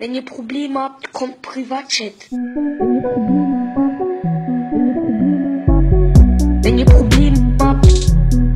[0.00, 2.14] Wenn ihr Probleme habt, kommt Privatchat.
[6.62, 7.86] Wenn ihr Probleme habt,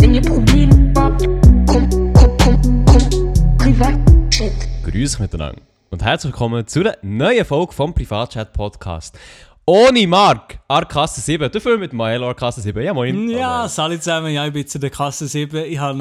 [0.01, 1.27] wenn ihr Probleme habt,
[1.67, 4.53] kommt, kommt, kommt, kommt Privatchat.
[4.85, 5.61] Grüß euch miteinander
[5.91, 9.19] und herzlich willkommen zu einer neuen Folge vom Privatchat Podcast.
[9.67, 12.83] Ohne Marc, Arkasse 7, dafür mit Maelo Arkasse 7.
[12.85, 13.31] Ja, moin.
[13.31, 14.31] Ja, salut zusammen.
[14.31, 15.65] Ja, ich bin jetzt in der Kasse 7.
[15.65, 15.95] Ich habe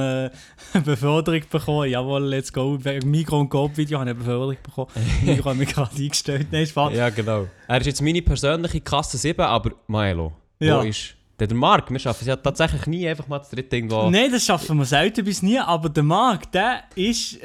[0.73, 1.89] eine Beförderung bekommen.
[1.89, 2.77] Jawohl, let's go.
[2.83, 4.89] Wegen Migro und Coop Video habe ich eine Beförderung bekommen.
[5.23, 6.47] Migro hat mich gerade eingestellt.
[6.51, 6.93] Nein, Spaß.
[6.93, 7.47] Ja, genau.
[7.69, 10.79] Er ist jetzt meine persönliche Kasse 7, aber Maelo, Ja.
[10.79, 11.89] wo ist der, der Marc?
[11.89, 14.09] Wir schaffen es ja tatsächlich nie einfach mal zu dritt irgendwo.
[14.09, 15.57] Nein, das schaffen wir selten bis nie.
[15.57, 17.39] Aber der Marc, der ist.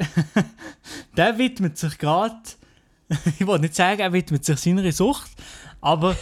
[1.15, 2.35] der widmet sich gerade.
[3.39, 5.31] ich wollte nicht sagen, er widmet sich seiner Sucht.
[5.81, 6.15] Aber.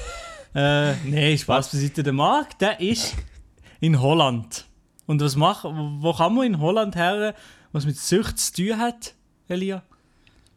[0.56, 2.04] Äh, nein, Spaß beiseite.
[2.04, 3.16] Der Marc, der ist
[3.80, 4.66] in Holland.
[5.06, 5.64] Und was macht.
[5.66, 7.34] Wo kann man in Holland her,
[7.72, 9.14] was mit Sucht zu tun hat,
[9.48, 9.84] Elia?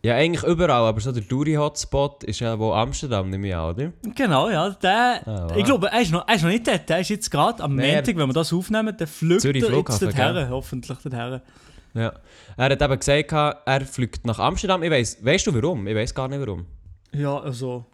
[0.03, 3.93] Ja, eigentlich überall, aber so der Touri-Hotspot ist ja wo Amsterdam, nehme ich an, oder?
[4.15, 4.71] Genau, ja.
[4.71, 5.57] Der, Ah, wow.
[5.59, 6.89] Ich glaube, er ist, noch, er ist noch nicht dort.
[6.89, 9.63] Er ist jetzt gerade am Nein, er- Montag, wenn wir das aufnehmen, der fliegt Zürich
[9.63, 10.49] er jetzt dorthin.
[10.49, 11.41] Hoffentlich dorthin.
[11.93, 12.13] Ja.
[12.57, 13.33] Er hat eben gesagt,
[13.67, 14.83] er fliegt nach Amsterdam.
[14.83, 15.87] Ich weiss, weißt du warum?
[15.87, 16.65] Ich weiß gar nicht warum.
[17.13, 17.85] Ja, also.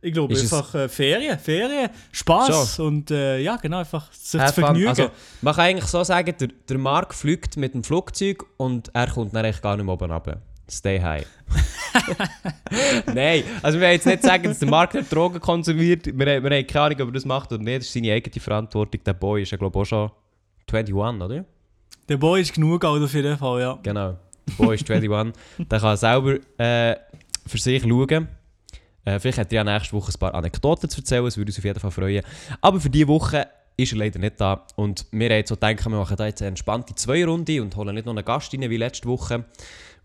[0.00, 4.52] Ich glaube Ist einfach äh, Ferien, Ferien, Spaß und äh, ja, genau, einfach sich zu
[4.52, 4.88] vergnügen.
[4.88, 5.10] Also,
[5.42, 9.34] man kann eigentlich so sagen, der, der Marc fliegt mit dem Flugzeug und er kommt
[9.34, 10.40] dann eigentlich gar nicht mehr oben runter.
[10.70, 11.26] Stay high.
[13.06, 16.06] Nein, also wir wollen jetzt nicht sagen, dass der Marc nicht Drogen konsumiert.
[16.06, 17.78] Wir, wir haben keine Ahnung, ob er das macht oder nicht.
[17.78, 19.00] Das ist seine eigene Verantwortung.
[19.04, 20.10] Der Boy ist ja glaube ich auch schon
[20.70, 21.44] 21, oder?
[22.08, 23.78] Der Boy ist genug alt auf jeden Fall, ja.
[23.82, 24.16] Genau.
[24.46, 25.32] Der Boy ist 21.
[25.58, 26.96] der kann selber äh,
[27.46, 28.28] für sich schauen.
[29.08, 31.58] Äh, vielleicht hat er ja nächste Woche ein paar Anekdoten zu erzählen, das würde uns
[31.58, 32.22] auf jeden Fall freuen.
[32.60, 34.66] Aber für diese Woche ist er leider nicht da.
[34.76, 38.06] Und wir haben so gedacht, wir machen da jetzt eine entspannte Zwei-Runde und holen nicht
[38.06, 39.44] noch einen Gast rein wie letzte Woche.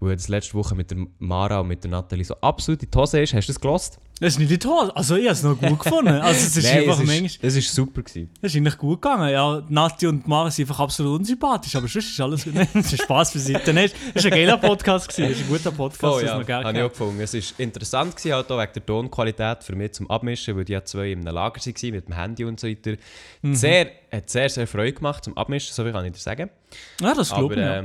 [0.04, 2.98] Weil das letzte Woche mit der Mara und mit der Nathalie so absolut in die
[2.98, 3.34] Hose ist.
[3.34, 4.00] Hast du das gelost?
[4.20, 4.92] Das ist nicht die Tor.
[4.96, 6.14] Also, ich habe es noch gut gefunden.
[6.14, 7.26] Also, es ist einfach es manchmal.
[7.26, 8.30] ist, es ist super gewesen.
[8.42, 9.30] Es ist eigentlich gut gegangen.
[9.30, 12.54] Ja, Nati und Mara sind einfach absolut unsympathisch, aber sonst ist alles gut.
[12.56, 13.54] Nein, es ist Spaß für sie.
[13.54, 15.32] Dann ist, es war ein geiler Podcast, gewesen.
[15.32, 17.22] es ist ein guter Podcast, das ja, habe ich auch gefunden.
[17.22, 20.74] Es war interessant, gewesen, halt auch wegen der Tonqualität für mich zum Abmischen, weil die
[20.74, 22.96] ja zwei im Lager waren mit dem Handy und so weiter.
[23.42, 23.56] Mhm.
[23.56, 26.50] Sehr, hat sehr, sehr Freude gemacht zum Abmischen, so viel kann ich dir sagen.
[27.02, 27.60] Ja, das glaube ich.
[27.60, 27.84] ja.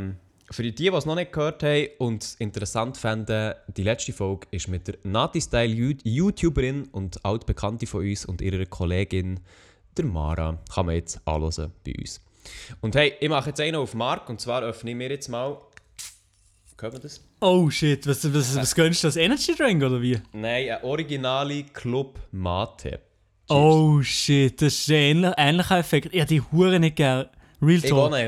[0.50, 4.47] Für die, die es noch nicht gehört haben und es interessant fanden, die letzte Folge
[4.50, 9.41] ist mit der Nati-Style-YouTuberin und altbekannte von uns und ihrer Kollegin,
[9.97, 10.59] der Mara.
[10.72, 12.20] Kann man jetzt anhören bei uns.
[12.81, 15.59] Und hey, ich mache jetzt einen auf Mark und zwar öffne ich mir jetzt mal...
[16.80, 17.20] Hört man das?
[17.41, 19.16] Oh shit, was, was, was gönnst du das?
[19.16, 20.20] Energy Drink oder wie?
[20.32, 23.00] Nein, ein originale Club Mate.
[23.48, 26.15] Oh shit, das ist ein ähnlich, ähnlicher Effekt.
[26.15, 27.26] Habe die Hure nicht gern.
[27.60, 28.20] Real Ich auch Talk.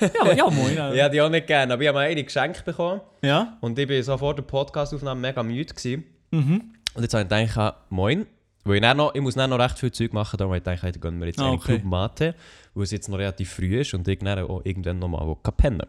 [0.00, 0.14] nicht.
[0.14, 0.70] Ja, ja, moin.
[0.70, 1.04] Ich Ja.
[1.04, 3.00] habe die auch nicht gerne, aber ich habe mir eine geschenkt bekommen.
[3.22, 3.56] ja?
[3.60, 5.72] Und ich war so vor der Podcastaufnahme mega müde.
[5.72, 6.04] Gewesen.
[6.30, 6.62] Mhm.
[6.94, 8.26] Und jetzt habe ich gedacht, moin.
[8.66, 11.18] Weil ich, noch, ich muss noch recht viel Zeug machen, darum habe ich gedacht, gönne
[11.18, 11.78] mir jetzt Ah, okay.
[11.78, 12.34] Club Mate,
[12.74, 15.82] weil es jetzt noch relativ früh ist und ich dann auch irgendwann noch mal pennen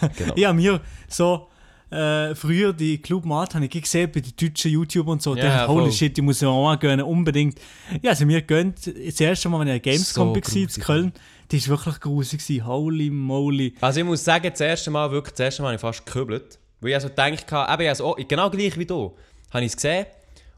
[0.18, 0.34] Genau.
[0.48, 1.46] Habe mir so
[1.90, 5.36] äh, früher die Club Mart habe ich gesehen bei den deutschen YouTubern und so.
[5.36, 5.92] Ja, Ja, dachte, holy voll.
[5.92, 7.60] shit, die muss ich mir auch mal gönnen, unbedingt.
[8.02, 10.82] Ja, also mir gönnt, das erste Mal, wenn ich an Gamescom So war, in.
[10.82, 11.12] Köln,
[11.52, 12.40] die war wirklich grusig.
[12.40, 12.66] gewesen.
[12.66, 13.74] Holy moly.
[13.80, 16.58] Also ich muss sagen, das erste Mal, wirklich, das erste Mal habe ich fast gekübelt.
[16.80, 19.16] Weil ich also gedacht habe, eben, ich also, genau gleich wie du,
[19.50, 20.06] habe ich es gesehen.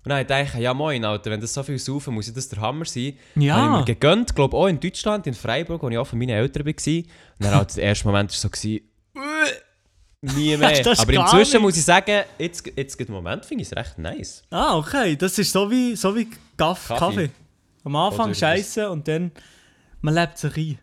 [0.05, 2.32] Und dann habe ich gedacht, ja moin, Alter, wenn das so viel saufen, muss ja
[2.32, 3.15] das der Hammer sein.
[3.34, 3.56] Ja.
[3.56, 6.31] Habe ich mir gegönnt, glaube auch in Deutschland, in Freiburg, wo ich auch von meinen
[6.31, 6.72] Eltern war.
[6.72, 7.06] Und
[7.38, 8.81] dann halt der erste Moment war so, gewesen,
[10.21, 10.99] nie mehr.
[10.99, 14.43] Aber inzwischen muss ich sagen, jetzt, jetzt im Moment finde ich es recht nice.
[14.50, 15.16] Ah, okay.
[15.16, 16.99] Das ist so wie, so wie Kaff, Kaffee.
[16.99, 17.31] Kaffee.
[17.84, 19.32] Am Anfang scheiße und dann
[20.05, 20.78] man lebt sich ein.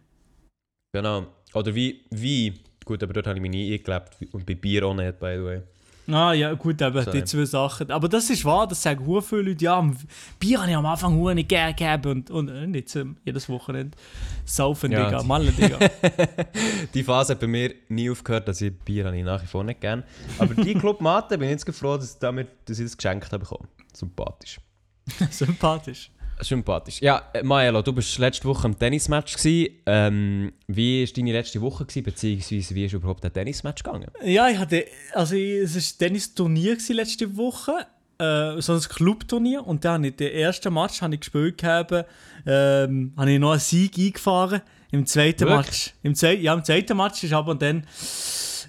[0.94, 1.26] Genau.
[1.54, 2.54] Oder wie, wie,
[2.86, 5.44] gut, aber dort habe ich mich nie eingelebt und bei Bier auch nicht, by the
[5.44, 5.62] way.
[6.08, 7.92] Ah ja, gut, eben, So, die zwei Sachen.
[7.92, 9.64] Aber das ist wahr, das sagen hure viele Leute.
[9.64, 9.92] Ja,
[10.40, 13.96] Bier habe ich am Anfang nicht gerne gegeben und, und, und jetzt ähm, jedes Wochenende
[14.44, 15.78] saufen, Ja, Digga, die- Malle, Digga.
[16.94, 19.64] Die Phase hat bei mir nie aufgehört, dass ich Bier habe ich nach wie vor
[19.64, 20.04] nicht gerne.
[20.40, 23.40] Aber die Club Mate bin ich jetzt froh, dass, damit, dass ich das geschenkt habe
[23.40, 23.70] bekommen.
[23.94, 24.60] Sympathisch.
[25.30, 26.12] Sympathisch.
[26.42, 27.02] Sympathisch.
[27.02, 29.36] Ja, äh, Maelo, du bist letzte Woche im Tennismatch.
[29.46, 34.08] Ähm, wie war deine letzte Woche, gewesen, beziehungsweise wie ist überhaupt ein Tennismatch gegangen?
[34.24, 37.86] Ja, ich hatte, also es war ein Tennisturnier letzte Woche,
[38.18, 42.06] äh, so ein Clubturnier und dann habe ich den ersten Match habe ich gespielt gehabt,
[42.46, 44.62] ähm, habe ich noch einen Sieg eingefahren.
[44.92, 45.68] Im zweiten Wirklich?
[45.68, 47.86] Match, im, zwei, ja, im zweiten Match ist aber dann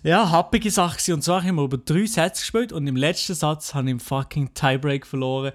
[0.05, 3.75] ja, happige Sache und zwar haben wir über drei Sätze gespielt und im letzten Satz
[3.75, 5.53] habe ich im fucking Tiebreak verloren.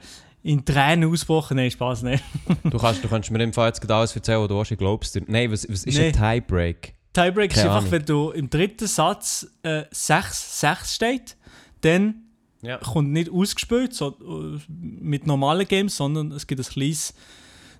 [0.48, 1.58] In Tränen ausgebrochen.
[1.58, 2.22] Nein, Spaß, nein.
[2.64, 4.78] Du kannst, du kannst mir im Fall jetzt gerade alles erzählen, was du hast, ich
[4.78, 5.24] glaubst dir.
[5.28, 6.08] Nein, was, was ist Nee.
[6.08, 6.94] ein Tiebreak?
[7.14, 7.92] Tiebreak ist Keine einfach, Ahnung.
[7.92, 11.38] wenn du im dritten Satz äh, 6-6 steht,
[11.82, 12.16] dann
[12.62, 12.78] Ja.
[12.78, 14.16] kommt nicht ausgespielt so,
[14.58, 17.14] äh, mit normalen Games, sondern es gibt ein kleines,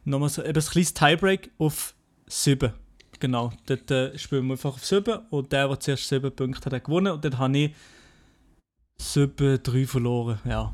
[0.04, 1.94] nochmal so, eben ein kleines Tiebreak auf
[2.28, 2.74] 7.
[3.19, 6.74] Genau, dort äh, spielen wir einfach auf 7 und der, der zuerst 7 Punkte hat,
[6.74, 7.72] hat gewonnen und dann habe ich
[9.00, 10.74] 7-3 verloren, ja.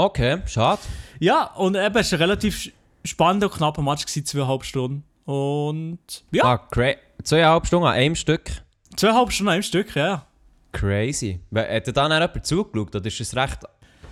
[0.00, 0.80] Okay, schade.
[1.18, 2.72] Ja, und eben, es war ein relativ
[3.04, 5.04] spannender und knapper Match, gewesen, zweieinhalb Stunden.
[5.26, 5.98] Und
[6.30, 8.50] ja, Ah, cra zweieinhalb Stunden an einem Stück.
[8.96, 10.24] zweieinhalb Stunden im Stück, ja.
[10.72, 11.40] Crazy.
[11.54, 12.96] Hat dir dann jemand zugeschaut?
[12.96, 13.58] Oder ist es recht.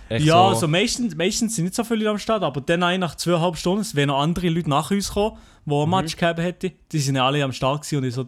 [0.09, 2.99] echt Ja, so, also meistens, meistens sind nicht so viele Leute am Start, aber dann
[2.99, 6.39] nach zweieinhalb Stunden, es wären noch andere Leute nach uns gekommen, die ein Match gehabt
[6.39, 6.71] hätten.
[6.91, 8.21] Die sind alle am Start gewesen und ich so,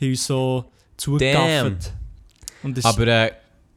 [0.00, 0.64] haben uns so
[0.96, 1.92] zugegaffert.
[2.84, 3.32] Aber äh,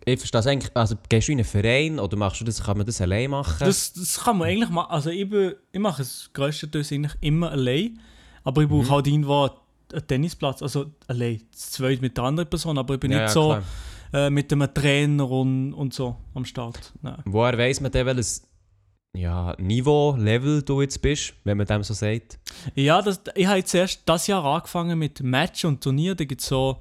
[0.06, 0.72] ich verstehe das eigentlich.
[0.76, 3.56] Also, gehst du in einen Verein oder machst du das, kann man das allein machen?
[3.60, 4.92] das, das kann man eigentlich machen.
[4.92, 8.00] Also ich, bin, ich mache es größtenteils eigentlich immer allein,
[8.44, 8.80] aber ich Mhm.
[8.82, 9.44] brauche halt irgendwo
[9.92, 13.34] einen Tennisplatz, also allein, zweit mit der anderen Person, aber ich bin Ja, nicht ja,
[13.34, 13.58] so
[14.14, 16.94] äh, mit einem Trainer und, und so am Start.
[17.02, 17.22] Nein.
[17.26, 18.44] Woher weiss man denn, welches
[19.16, 22.38] ja, Niveau, Level du jetzt bist, wenn man dem so sagt?
[22.76, 26.16] Ja, das, ich habe jetzt erst das Jahr angefangen mit Match und Turnier.
[26.16, 26.78] Da gibt so,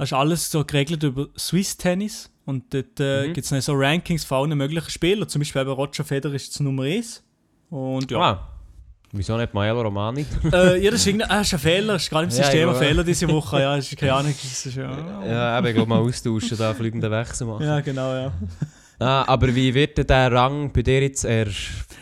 [0.00, 2.30] das ist alles so geregelt über Swiss Tennis.
[2.46, 3.32] Und dort äh, Mhm.
[3.34, 5.28] gibt es so Rankings von allen möglichen Spielern.
[5.28, 7.22] Zum Beispiel eben Roger Federer ist das Nummer 1.
[7.70, 8.18] Und ja.
[8.18, 8.48] Ah,
[9.12, 10.26] wieso nicht Maelo Romani?
[10.52, 11.92] äh, ja, das ist, irgendwie- ah, ist ein Fehler.
[11.92, 12.70] Das ist gerade im System ja.
[12.74, 13.60] ein Fehler diese Woche.
[13.60, 14.34] Ja, ist keine Ahnung.
[14.42, 15.24] Das ist, ja.
[15.26, 17.64] ja, eben, ich glaube mal austauschen, da fliegenden Wechsel machen.
[17.64, 18.32] ja, genau, ja.
[18.98, 21.46] Ah, aber wie wird denn der Rang bei dir jetzt eher,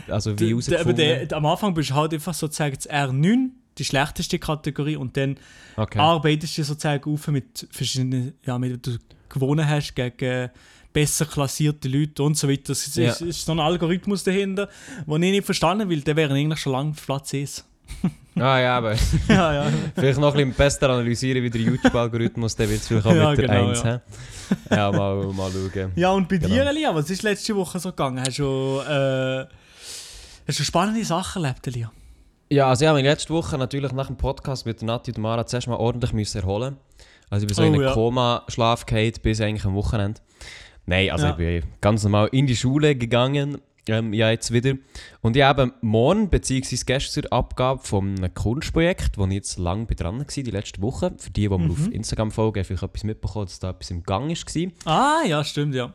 [0.08, 1.32] also wie herausgefunden?
[1.32, 4.96] am Anfang bist du halt einfach sozusagen das R9, die schlechteste Kategorie.
[4.96, 5.36] Und dann
[5.76, 5.98] okay.
[5.98, 8.98] arbeitest du sozusagen auf mit verschiedenen, ja, mit du
[9.28, 10.50] gewonnen hast gegen
[10.92, 12.72] besser klassierte Leute und so weiter.
[12.72, 13.12] Es ist, Ja.
[13.12, 14.68] ist so ein Algorithmus dahinter,
[15.06, 16.00] den ich nicht verstanden will.
[16.00, 17.64] Der wäre eigentlich schon lange auf Platz 1.
[18.40, 18.94] Ah ja, aber
[19.28, 19.72] ja, ja.
[19.96, 23.30] vielleicht noch ein bisschen besser analysieren wie der YouTube-Algorithmus, der wird es vielleicht auch Ja,
[23.30, 23.90] mit der genau, 1 ja.
[24.70, 24.76] ja.
[24.76, 25.90] ja, mal, mal schauen.
[25.96, 26.54] ja, und bei Genau.
[26.54, 28.20] dir, Elia, was ist letzte Woche so gegangen?
[28.24, 29.44] Hast du, äh,
[30.46, 31.90] hast du spannende Sachen erlebt, Elia?
[32.50, 35.46] Ja, also ich habe mich letzte Woche natürlich nach dem Podcast mit Nati und Mara
[35.46, 36.76] zuerst mal ordentlich müssen erholen
[37.30, 37.92] Also ich bin so Oh, in einen ja.
[37.92, 38.86] Koma-Schlaf
[39.22, 40.20] bis eigentlich am Wochenende.
[40.86, 41.32] Nein, also Ja.
[41.38, 44.74] ich bin ganz normal in die Schule gegangen, ähm, ja jetzt wieder.
[45.20, 50.18] Und ich habe morgen, beziehungsweise gestern, Abgabe von einem Kunstprojekt, wo ich jetzt lange dran
[50.18, 51.12] war, die letzte Woche.
[51.18, 51.70] Für die, die mir Mhm.
[51.70, 54.72] auf Instagram folgen, vielleicht etwas mitbekommen, dass da etwas im Gang war.
[54.86, 55.92] Ah, ja, stimmt, ja.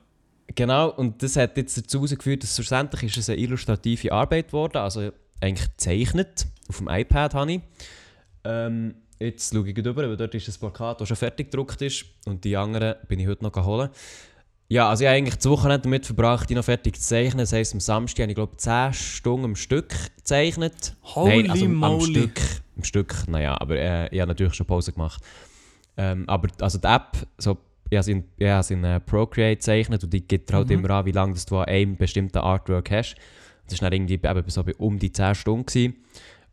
[0.55, 4.77] Genau, und das hat jetzt dazu geführt, dass schlussendlich ist es eine illustrative Arbeit geworden,
[4.77, 5.11] also
[5.43, 7.61] eigentlich gezeichnet, auf dem iPad habe ich.
[8.43, 11.81] Ähm, jetzt schaue ich gleich rüber, weil dort ist das Plakat, das schon fertig gedruckt
[11.81, 13.89] ist und die anderen bin ich heute noch holen.
[14.69, 17.39] Ja, also ich habe eigentlich das Wochenende damit verbracht, die noch fertig zu zeichnen.
[17.39, 20.95] Das heisst, am Samstag habe ich glaube 10 Stunden am Stück gezeichnet.
[21.03, 22.01] Holy Nein, also am- am.
[22.01, 22.39] Stück,
[22.77, 25.21] am Stück, naja, aber äh, ich habe natürlich schon Pause gemacht.
[25.95, 27.57] Ähm, aber also die App, so,
[27.89, 30.55] ich habe sie in, ich habe sie in äh, Procreate gezeichnet und die gibt dir
[30.55, 30.73] halt Mhm.
[30.79, 33.15] immer an, wie lange das du an einem bestimmten Artwork hast.
[33.69, 35.65] Das war dann irgendwie eben so bei um die 10 Stunden.
[35.65, 35.95] Gewesen.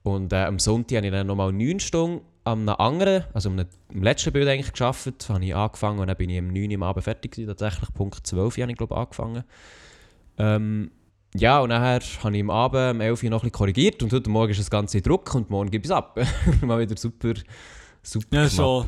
[0.03, 3.61] Und äh, am Sonntag habe ich dann nochmal 9 Stunden an einem anderen, also am,
[3.93, 6.83] letzten Bild eigentlich geschafft, habe ich angefangen und dann bin ich um 9 Uhr am
[6.85, 9.45] Abend fertig gewesen, tatsächlich Punkt 12 habe ich glaube angefangen.
[10.39, 10.91] Ähm,
[11.35, 14.13] ja, und nachher habe ich am Abend um 11 Uhr noch ein bisschen korrigiert und
[14.13, 16.19] heute Morgen ist das Ganze in Druck und morgen gebe ich es ab.
[16.63, 17.35] Mal wieder super,
[18.03, 18.53] super Ja, gemacht.
[18.57, 18.87] so.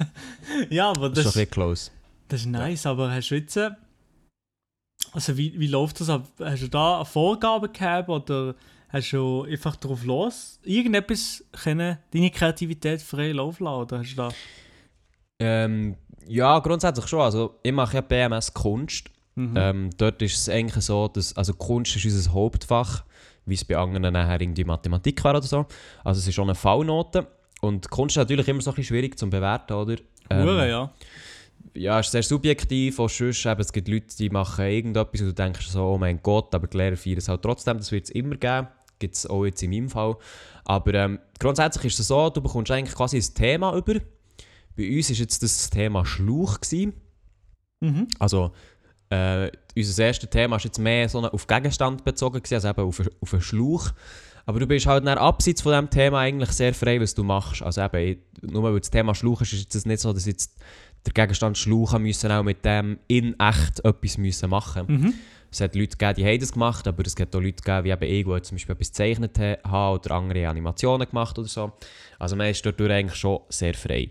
[0.70, 1.90] ja, aber Das ist das, schon ein bisschen close.
[2.28, 2.86] das ist nice.
[2.86, 3.60] Aber hast du jetzt.
[5.12, 6.26] Also, wie, wie läuft das ab?
[6.40, 8.54] Hast du da eine Vorgabe gehabt oder
[8.88, 13.80] hast du einfach drauf los irgendetwas können, deine Kreativität frei laufen lassen?
[13.82, 14.28] Oder hast du da.
[15.40, 15.96] Ähm,
[16.26, 17.20] ja, grundsätzlich schon.
[17.20, 19.10] Also, ich mache ja BMS Kunst.
[19.34, 19.54] Mhm.
[19.56, 23.04] Ähm, dort ist es eigentlich so, dass also Kunst ist unser Hauptfach,
[23.46, 25.66] wie es bei anderen nachher irgendwie Mathematik wäre oder so.
[26.02, 27.26] Also es ist schon eine V-Note.
[27.60, 29.96] Und Kunst ist natürlich immer so ein bisschen schwierig zu bewerten, oder?
[30.32, 30.92] Hure, ja.
[31.74, 32.98] Ja, es ist sehr subjektiv.
[32.98, 36.20] Auch sonst, eben, es gibt Leute, die machen irgendetwas und du denkst so, oh mein
[36.22, 37.78] Gott, aber die Lehrer feiern es halt trotzdem.
[37.78, 38.68] Das wird es immer geben.
[38.98, 40.16] Gibt es auch jetzt in meinem Fall.
[40.64, 43.94] Aber ähm, grundsätzlich ist es so, du bekommst eigentlich quasi ein Thema über.
[44.76, 46.60] Bei uns war jetzt das Thema Schlauch.
[46.60, 46.94] Gewesen.
[47.80, 48.08] Mhm.
[48.18, 48.50] Also,
[49.10, 53.00] äh, unser erstes Thema war jetzt mehr so auf Gegenstand bezogen, gewesen, also eben auf,
[53.00, 53.90] einen- auf einen Schlauch.
[54.44, 57.62] Aber du bist halt dann abseits von diesem Thema eigentlich sehr frei, was du machst.
[57.62, 60.56] Also eben, nur weil das Thema Schlauch ist, ist es nicht so, dass jetzt
[61.06, 65.14] der Gegenstand Schlauch haben müssen auch mit dem in echt etwas müssen machen Mhm.
[65.50, 67.90] Es hat Leute gegeben, die haben das gemacht, aber es gibt auch Leute gegeben, wie
[67.90, 71.72] eben ich, die zum Beispiel etwas gezeichnet ha- haben oder andere Animationen gemacht oder so.
[72.18, 74.10] Also man ist dort eigentlich schon sehr frei.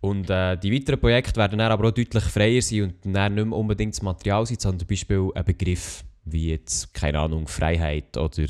[0.00, 3.44] Und äh, die weiteren Projekte werden dann aber auch deutlich freier sein und dann nicht
[3.46, 8.16] mehr unbedingt das Material sein, sondern zum Beispiel ein Begriff wie jetzt, keine Ahnung, Freiheit
[8.16, 8.46] oder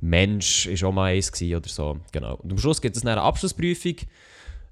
[0.00, 1.98] Mensch ist auch mal eins oder so.
[2.12, 2.36] Genau.
[2.36, 3.96] Und am Schluss gibt es dann eine Abschlussprüfung.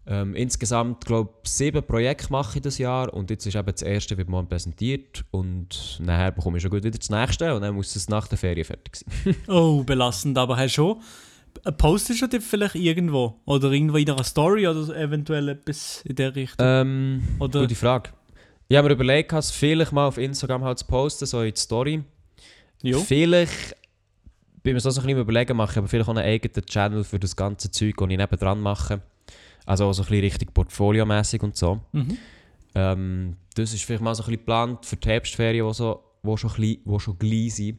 [0.07, 3.83] Ähm, insgesamt, glaube ich, sieben Projekte mache ich das Jahr und jetzt ist eben das
[3.83, 7.75] erste wird morgen präsentiert und nachher bekomme ich schon gut wieder das nächste und dann
[7.75, 9.37] muss es nach der Ferien fertig sein.
[9.49, 11.03] Oh, belastend, aber hast du schon.
[11.77, 13.41] Postest du das vielleicht irgendwo?
[13.45, 16.67] Oder irgendwo in einer Story oder eventuell etwas in der Richtung?
[16.67, 18.11] ähm, Oder- gute Frage.
[18.69, 21.61] Ich habe mir überlegt, es vielleicht mal auf Instagram halt zu posten, so in die
[21.61, 22.05] Story.
[22.83, 23.01] jo.
[23.01, 23.75] Vielleicht,
[24.63, 27.19] bin mir so ein bisschen überlegen, mache ich aber vielleicht auch einen eigenen Channel für
[27.19, 29.03] das ganze Zeug, das ich nebendran mache.
[29.67, 31.81] Also auch so ein bisschen richtig portfoliomäßig und so.
[31.93, 32.19] Mhm.
[32.75, 36.37] Ähm, das ist vielleicht mal so ein bisschen geplant für die Herbstferien, die so, wo
[36.37, 37.79] schon, klein, wo schon gleich sind.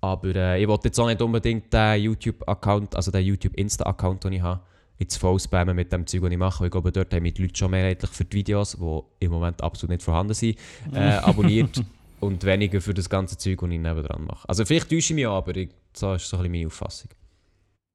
[0.00, 4.42] Aber äh, ich wollte jetzt auch nicht unbedingt den YouTube-Account, also den YouTube-Insta-Account, den ich
[4.42, 4.60] habe,
[4.98, 6.60] jetzt voll spammen mit dem Zeug, das ich mache.
[6.60, 9.62] Weil Ich glaube, dort haben die Leute schon mehrheitlich für die Videos, die im Moment
[9.62, 10.58] absolut nicht vorhanden sind,
[10.92, 11.82] äh, abonniert.
[12.20, 14.48] und weniger für das ganze Zeug, das ich nebendran mache.
[14.48, 17.10] Also vielleicht täusche ich mich auch, aber ich, so ist so ein bisschen meine Auffassung.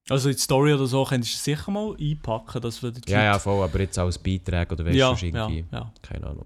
[0.10, 3.24] Also in die Story oder so könntest du sicher mal einpacken, das würde die Ja,
[3.24, 5.66] ja, voll, aber jetzt als Beitrag oder weißt ja, du, ja, irgendwie...
[5.72, 5.94] ja.
[6.02, 6.46] Keine Ahnung.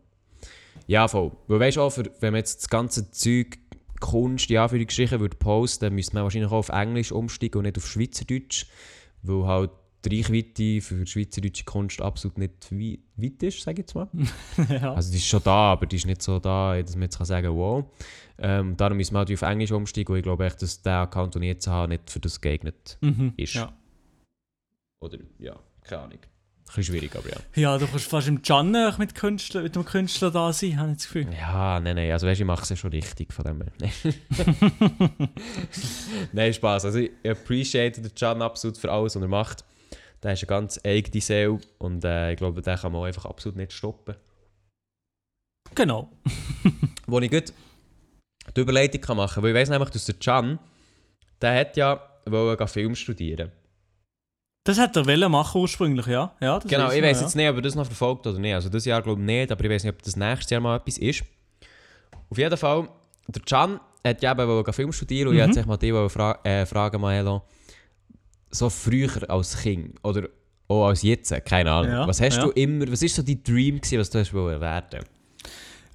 [0.88, 1.32] Ja, voll.
[1.48, 3.58] Weil weißt du auch, für, wenn man jetzt das ganze Zeug,
[4.00, 7.60] Kunst, ja, für die Geschichte würde posten, dann müsste man wahrscheinlich auch auf Englisch umsteigen
[7.60, 8.65] und nicht auf Schweizerdeutsch.
[9.22, 9.72] Weil halt
[10.05, 14.07] die Reichweite für schweizerdeutsche Kunst absolut nicht wei- weit ist, sage ich jetzt mal.
[14.69, 14.93] ja.
[14.93, 17.25] Also die ist schon da, aber die ist nicht so da, dass man jetzt kann
[17.25, 17.86] sagen wow.
[18.38, 21.36] Ähm, darum müssen wir halt auf Englisch umsteigen und ich glaube echt, dass der Account,
[21.36, 23.33] den ich jetzt habe, nicht für das geeignet Mhm.
[23.38, 23.53] ist.
[23.53, 23.72] ja.
[25.00, 26.19] Oder, ja, keine Ahnung.
[26.19, 27.36] Ein bisschen schwierig, aber ja.
[27.55, 30.98] Ja, du kannst fast im Can mit, Künstler, mit dem Künstler da sein, habe ich
[30.98, 31.27] das Gefühl.
[31.33, 33.72] Ja, nein, nein, also weißt du, ich mache es ja schon richtig von dem her.
[36.31, 36.86] nein, Spaß.
[36.86, 39.63] Also ich appreciate den Can absolut für alles, was er macht.
[40.24, 43.25] Der ist eine ganz eigene Seele und äh, ich glaube, den kann man auch einfach
[43.25, 44.15] absolut nicht stoppen.
[45.75, 46.10] Genau.
[47.08, 47.53] Wo ich gut
[48.56, 50.60] die Überleitung kann machen kann, weil ich weiss nämlich, dass der Can,
[51.42, 53.51] der hat ja wollte Film studieren.
[54.65, 56.34] Das hat er wollen machen ursprünglich, ja.
[56.39, 57.24] ja Genau, ich weiß ja.
[57.25, 58.53] jetzt nicht, ob er das noch verfolgt oder nicht.
[58.53, 60.77] Also das Jahr glaube ich nicht, aber ich weiß nicht, ob das nächstes Jahr mal
[60.77, 61.24] etwas ist.
[62.30, 62.88] Auf jeden Fall,
[63.27, 65.46] der Can hat ja eben wollte Film studieren und ich Mhm.
[65.48, 67.44] wollte sich mal dich wollen fra äh, fragen, Maelo,
[68.53, 70.27] so früher als Kind oder
[70.67, 71.91] auch als jetzt, keine Ahnung.
[71.91, 72.43] Ja, was hast ja.
[72.43, 75.03] du immer, was ist so dein Dream gewesen, was du hast wollen werden?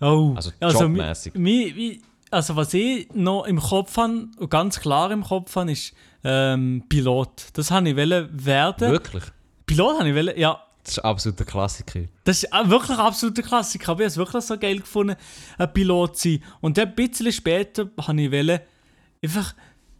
[0.00, 1.02] Oh, Also also, mi-
[1.34, 2.00] mi-
[2.30, 5.92] also was ich noch im Kopf habe, ganz klar im Kopf habe, ist
[6.24, 7.46] ähm, Pilot.
[7.54, 8.90] Das habe ich wollen werden.
[8.92, 9.24] Wirklich?
[9.66, 10.60] Pilot habe ich wollen, ja.
[10.84, 12.00] Das ist absolut ein Klassiker.
[12.24, 13.92] Das ist wirklich ein absoluter Klassiker.
[13.92, 15.16] Aber ich habe es wirklich so geil gefunden,
[15.58, 16.42] ein Pilot zu sein.
[16.60, 18.60] Und dann ein bisschen später habe ich wollen,
[19.22, 19.54] einfach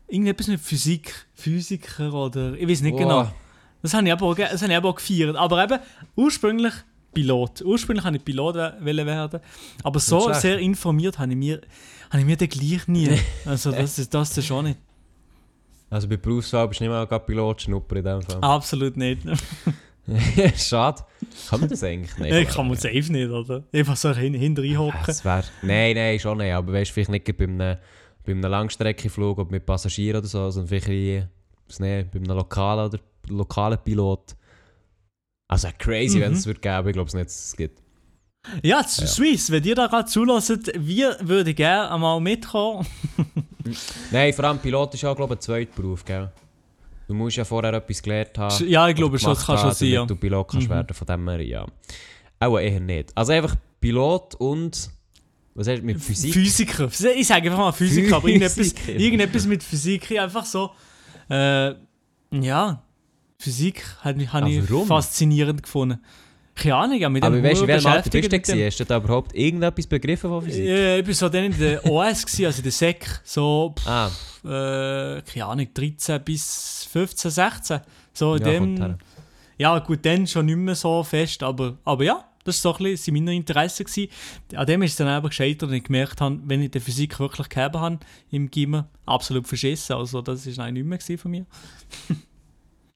[0.09, 3.00] irgendetwas mit Physik, Physiker oder ich weiß nicht Wow.
[3.00, 3.33] genau.
[3.83, 5.37] Das habe ich aber auch, das habe ich aber auch gefeiert.
[5.37, 5.79] Aber eben,
[6.17, 6.73] ursprünglich
[7.15, 7.62] Pilot.
[7.62, 9.41] Ursprünglich wollte ich Pilot werden.
[9.83, 11.61] Aber so sehr informiert habe ich mir,
[12.11, 13.11] habe ich mir den gleich nie.
[13.45, 14.79] Also das ist das ist schon nicht.
[15.91, 18.38] Also bei Berufswahl bist du nicht mal gerade Pilotschnupper in dem Fall.
[18.43, 19.23] Absolut nicht.
[20.57, 21.03] Schade.
[21.49, 22.35] Kann man das eigentlich nicht?
[22.35, 23.62] ich kann man safe nicht, oder?
[23.73, 25.15] Einfach so hin, hinten hocken.
[25.23, 26.53] Wär, nein, nein, schon nicht.
[26.53, 27.77] Aber weißt du, vielleicht nicht bei einem,
[28.29, 31.25] bei einem Langstreckenflug oder mit Passagieren oder so, sondern vielleicht irgendwie,
[31.69, 34.35] weiß nicht, bei einem lokalen oder lokalen Pilot.
[35.51, 36.23] Also crazy, Mhm.
[36.23, 37.83] wenn es es geben, ich glaube es nicht, dass es gibt.
[38.63, 42.87] Ja, Z- Swiss, wenn ihr da gerade zulässt, wir würden gerne einmal mitkommen.
[44.11, 46.31] Nein, vor allem Pilot ist ja, glaube ich, ein Zweitberuf, gell?
[47.07, 48.69] Du musst ja vorher etwas gelernt haben.
[48.69, 49.89] Ja, ich glaube schon, das kann schon sein.
[49.89, 50.05] Ja.
[50.07, 50.73] du Pilot kannst Mhm.
[50.75, 51.67] werden, von dem her, ja.
[52.41, 53.11] Auch eher nicht.
[53.17, 54.91] Also einfach Pilot und,
[55.59, 56.33] was heißt mit Physik?
[56.33, 56.88] Physiker.
[57.17, 60.17] Ich sage einfach mal Physiker, aber irgendetwas, irgendetwas mit Physik.
[60.17, 60.71] Einfach so.
[61.29, 61.75] Äh,
[62.31, 62.81] ja,
[63.38, 65.99] Physik habe ich, hab Ah, ich faszinierend gefunden.
[66.55, 68.67] Keine Ahnung, ich habe mit dem Aber weißt du, Alter bist du beschäftigt denn?
[68.67, 70.65] Hast du da überhaupt irgendetwas begriffen von Physik?
[70.65, 73.21] Ja, ich war so dann in der OS, gewesen, also in der SEC.
[73.25, 74.11] So, pff, Ah,
[74.45, 77.81] äh, keine Ahnung, 13 bis 15, 16.
[78.12, 78.97] So in ja, dem.
[79.57, 82.90] Ja, gut, dann schon nicht mehr so fest, aber, aber ja, das war so ein
[82.90, 83.85] bisschen meine Interessen.
[83.85, 84.09] Gewesen.
[84.55, 87.19] An dem ist es dann aber gescheitert und ich gemerkt habe, wenn ich die Physik
[87.21, 87.99] wirklich gegeben habe
[88.31, 89.97] im Gimmer, absolut verschissen.
[89.97, 91.47] Also das war eigentlich nicht mehr von mir.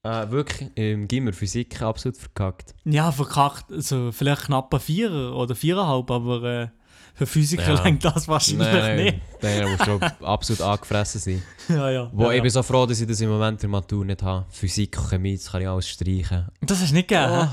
[0.05, 2.75] Ah, wirklich, im Gimmer Physik absolut verkackt.
[2.85, 6.69] Ja, verkackt, also vielleicht knapp ein Vierer oder Viererhalb, aber äh,
[7.15, 7.83] für Physiker Ja.
[7.85, 9.21] lenkt das wahrscheinlich Nein, nicht.
[9.43, 11.43] nein, nein, musst du absolut angefressen sein.
[11.69, 12.11] Ja, ja.
[12.13, 14.23] Wo ja, ich bin so froh, dass ich das im Moment in der Matur nicht
[14.23, 14.45] habe.
[14.51, 16.49] Physik, Chemie, das kann ich alles streichen.
[16.63, 17.49] Das du nicht gegeben, hä?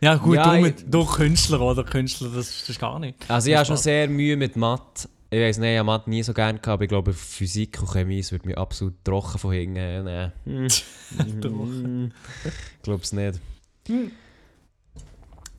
[0.00, 3.18] Ja gut, Ja, du, mit, du Künstler oder Künstler, das, das ist gar nicht.
[3.28, 5.08] Also ich Das habe schon sehr Mühe mit Mathe.
[5.30, 7.88] Ich weiß nicht, ich habe Mathe nie so gerne gehabt, aber ich glaube Physik und
[7.88, 10.04] Chemie, es wird mir absolut trocken von hinten.
[10.04, 10.32] Nein.
[10.44, 10.68] Hm.
[11.40, 12.14] Trocken.
[12.44, 13.40] Ich glaube es nicht.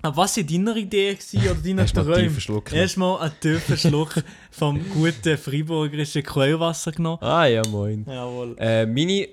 [0.01, 2.31] Aber was war deine Idee oder deine Träume?
[2.71, 7.21] Erstmal einen tiefen Schluck vom guten freiburgerischen Quellwasser genommen.
[7.21, 8.05] Ah ja, moin.
[8.07, 8.55] Jawohl.
[8.59, 9.27] Äh, meine,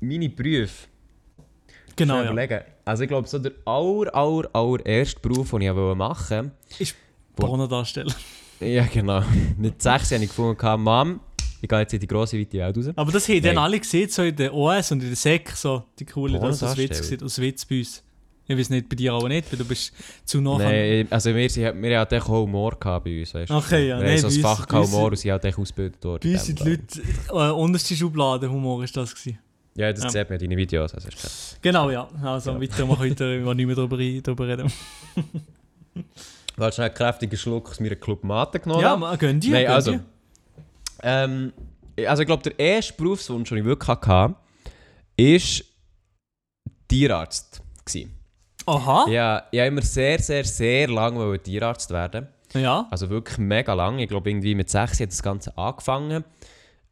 [0.00, 0.86] meine Berufe.
[1.96, 2.30] Genau, ja.
[2.30, 2.60] überlegen.
[2.88, 6.52] Also ich glaube, so der aller, aller, aller erste Beruf, den ich wollte machen
[7.36, 8.14] Pornodarsteller.
[8.60, 9.22] Ja, genau.
[9.58, 11.20] Mit 6 habe ich gefunden, Mom,
[11.60, 12.86] ich gehe jetzt in die grosse, weite Welt raus.
[12.96, 15.84] Aber das haben dann alle gesehen, so in der OS und in der SEC, so
[15.98, 18.02] die coole, das ist Witz, aus Witz bei uns.
[18.46, 19.92] Ich weiß nicht, bei dir auch nicht, weil du bist
[20.24, 20.56] zu nah.
[20.56, 23.54] Nein, also wir, sind, wir hatten auch Humor bei uns, weißt du.
[23.54, 26.20] Okay, ja, Wir nein, so ein Fach Humor und sie halt echt ausgebildet worden.
[26.22, 29.38] Bei uns sind die Leute, äh, unterste Schublade Humor ist das gewesen.
[29.78, 30.10] Ja, das Ja.
[30.10, 30.92] sieht man in deinen Videos.
[30.92, 31.08] Also.
[31.62, 32.08] Genau, ja.
[32.22, 32.60] Also Ja.
[32.60, 34.72] weiter, wir heute wir nicht mehr darüber, darüber reden.
[35.94, 38.82] Du hast einen kräftigen Schluck aus meiner Club Mate genommen.
[38.82, 39.92] Ja, man, gönn dir, Nein, gönn also.
[39.92, 40.04] dir.
[41.02, 41.52] Ähm,
[42.06, 44.34] also ich glaube, der erste Berufswunsch, den ich wirklich hatte, war
[46.88, 47.62] Tierarzt.
[47.84, 48.14] Gewesen.
[48.66, 52.26] Aha, Ja, ich wollte immer sehr, sehr, sehr lange Tierarzt werden.
[52.54, 52.86] ja.
[52.90, 53.98] Also wirklich mega lang.
[53.98, 56.24] Ich glaube, irgendwie mit 6 hat das Ganze angefangen.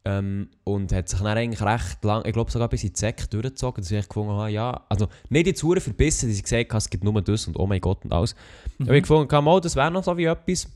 [0.09, 3.29] Ähm, und hat sich dann eigentlich recht lang, ich glaube sogar bis in die Sek
[3.29, 6.77] durchgezogen, dass ich gefunden habe, ja, also nicht jetzt hure verbissen, dass ich gesagt habe,
[6.77, 8.33] es gibt nur das und oh mein Gott und alles.
[8.79, 10.71] Aber ich gefunden habe, mal, das wäre noch so wie etwas.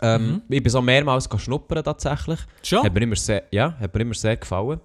[0.00, 0.42] Ähm, Mhm.
[0.48, 2.40] Ich bin so mehrmals schnuppern tatsächlich.
[2.62, 2.82] Schon?
[2.82, 4.80] Hat mir immer sehr, ja, hat mir immer sehr gefallen.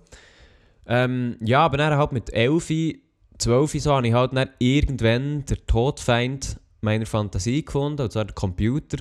[0.85, 2.97] Ähm, ja, aber dann halt mit 11,
[3.37, 8.35] 12 so habe ich halt dann irgendwann den Todfeind meiner Fantasie gefunden, und zwar der
[8.35, 8.97] Computer.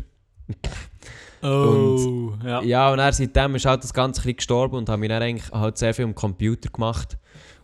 [1.43, 2.63] Oh, ja.
[2.63, 5.51] Ja, und dann seitdem ist halt das Ganze ein gestorben und habe mich dann eigentlich
[5.53, 7.17] halt sehr viel am Computer gemacht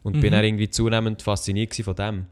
[0.03, 0.31] und bin Mhm.
[0.31, 2.27] dann irgendwie zunehmend fasziniert von dem.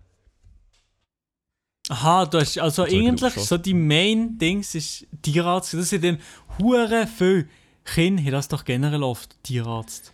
[1.89, 5.75] Aha, du hast also eigentlich so die Main-Dings ist Tierarzt.
[5.75, 6.19] Das sind dann
[6.59, 7.49] hure viele
[7.85, 10.13] Kinder, das doch generell oft, Tierarzt.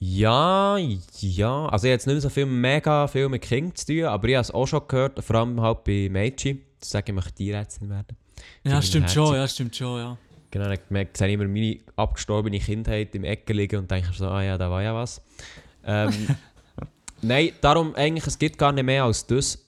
[0.00, 1.66] Ja, ja.
[1.66, 4.34] Also ich habe jetzt nicht so viel, mega viel mit Kindern zu tun, aber ich
[4.34, 7.90] habe es auch schon gehört, vor allem halt bei Mädchen, dass sagen, ich möchte Tierärztin
[7.90, 8.16] werden.
[8.64, 10.18] Ja, stimmt schon, ja, stimmt schon, ja.
[10.50, 14.42] Genau, dann merke ich immer meine abgestorbene Kindheit im Ecke liegen und denke so, ah
[14.42, 15.20] ja, da war ja was.
[15.84, 16.12] Ähm,
[17.22, 19.58] nein, darum eigentlich, es gibt gar nicht mehr als das.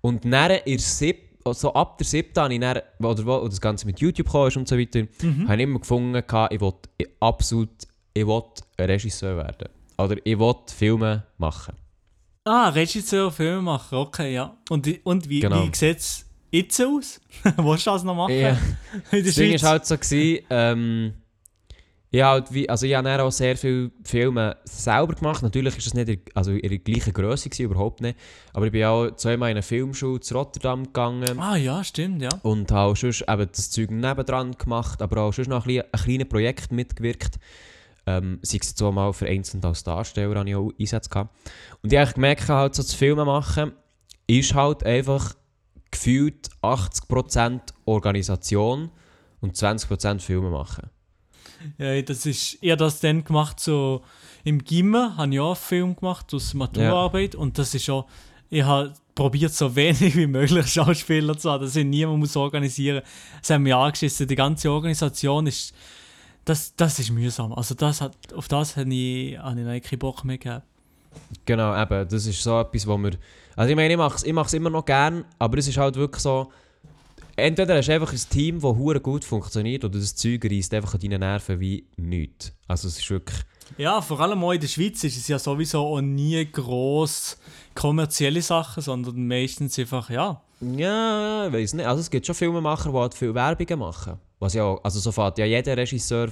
[0.00, 3.86] Und dann in sieb, also ab der siebten habe ich dann, oder wo das Ganze
[3.86, 5.48] mit YouTube ist und so weiter, Mhm.
[5.48, 6.16] habe ich immer gefunden,
[6.50, 6.72] ich will
[7.20, 7.70] absolut,
[8.14, 8.42] ich ein
[8.90, 9.68] Regisseur werden.
[9.96, 11.74] Oder ich will Filme machen.
[12.44, 14.56] Ah, Regisseur, Filmemacher, okay, ja.
[14.70, 15.64] Und, und wie, Genau.
[15.66, 17.20] wie sieht es jetzt aus?
[17.56, 18.38] Willst du das noch machen?
[18.38, 18.56] Ja.
[19.10, 21.12] Das Ding war halt so, gewesen, ähm,
[22.10, 25.42] ich halt wie, also ich habe auch sehr viele Filme selber gemacht.
[25.42, 28.18] Natürlich ist es nicht in, also in der gleichen Größe, gewesen, überhaupt nicht.
[28.54, 32.30] Aber ich bin auch zweimal in eine Filmschule zu Rotterdam gegangen Ah, ja, stimmt, ja.
[32.42, 36.00] und habe auch sonst eben das Zeug nebendran gemacht, aber auch sonst noch ein, ein
[36.00, 37.38] kleines Projekt mitgewirkt.
[38.06, 41.36] Ähm, sei es jetzt auch mal vereinzelt als Darsteller, habe ich auch Einsätze gehabt.
[41.82, 43.72] Und ich habe gemerkt, halt so das Filme machen
[44.28, 45.34] ist halt einfach
[45.90, 48.90] gefühlt 80% Organisation
[49.40, 50.90] und 20% Filme machen.
[51.78, 52.00] ja.
[52.02, 54.02] Das ist, ich habe das dann gemacht, so
[54.44, 57.34] im Gimmer habe ich auch einen Film gemacht, aus Maturarbeit.
[57.34, 58.06] Und das ist auch,
[58.50, 63.02] ich habe probiert, so wenig wie möglich Schauspieler zu haben, dass ich niemand muss organisieren
[63.02, 63.40] muss.
[63.40, 64.26] Das haben wir angeschissen.
[64.26, 65.74] Die ganze Organisation ist,
[66.44, 67.52] das, das ist mühsam.
[67.52, 70.66] Also das hat, auf das habe ich, habe ich eigentlich keinen Bock mehr gehabt.
[71.44, 73.12] Genau, eben, das ist so etwas, wo wir...
[73.58, 75.96] Also ich meine, ich mache es ich mach's immer noch gern, aber es ist halt
[75.96, 76.52] wirklich so...
[77.34, 80.94] Entweder hast du einfach ein Team, das hure gut funktioniert, oder das Zeug reißt einfach
[80.94, 82.52] an deinen Nerven wie nichts.
[82.68, 83.36] Also es ist wirklich...
[83.76, 87.36] Ja, vor allem auch in der Schweiz ist es ja sowieso auch nie gross
[87.74, 90.40] kommerzielle Sachen, sondern meistens einfach, ja.
[90.60, 91.86] Ja, ich weiß nicht.
[91.86, 94.20] Also es gibt schon Filmemacher, die halt viel Werbungen machen.
[94.38, 96.28] Was ja auch, also so fährt ja jeder Regisseur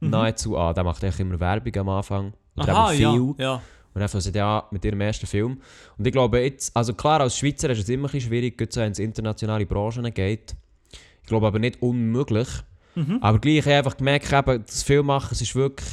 [0.00, 0.74] nahezu an.
[0.74, 2.32] Der macht eigentlich immer Werbung am Anfang.
[2.56, 3.34] Oder Aha, eben ja, viel.
[3.36, 3.62] ja.
[3.92, 5.60] Und fangen sie ja mit ihrem ersten Film.
[5.98, 8.72] Und ich glaube jetzt, also klar, als Schweizer ist es immer ein bisschen schwierig, gerade
[8.72, 10.54] so wenn es in internationale Branchen geht.
[11.22, 12.48] Ich glaube aber nicht unmöglich.
[13.20, 15.88] Aber gleich habe ich einfach gemerkt, eben, das Filmmachen, es ist wirklich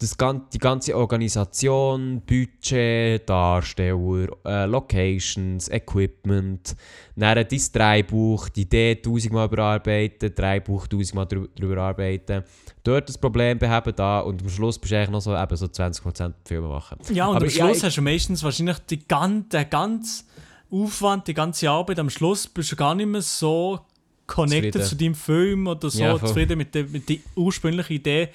[0.00, 6.76] das, gan- die ganze Organisation, Budget, Darsteller, äh, Locations, Equipment,
[7.16, 12.44] dann dein Drehbuch, die Idee tausendmal überarbeiten, Drehbuch tausendmal drüber arbeiten,
[12.84, 15.66] dort das Problem beheben, da und am Schluss bist du eigentlich noch so, eben so
[15.66, 16.98] 20% Filme machen.
[17.12, 20.24] Ja, und Aber am ja, Schluss ich- hast du meistens wahrscheinlich die gan der ganze
[20.70, 21.98] Aufwand, die ganze Arbeit.
[21.98, 23.80] Am Schluss bist du gar nicht mehr so
[24.26, 24.88] connected Zufrieden.
[24.88, 28.28] zu deinem Film oder so Ja, zufrieden mit der, mit der ursprünglichen Idee.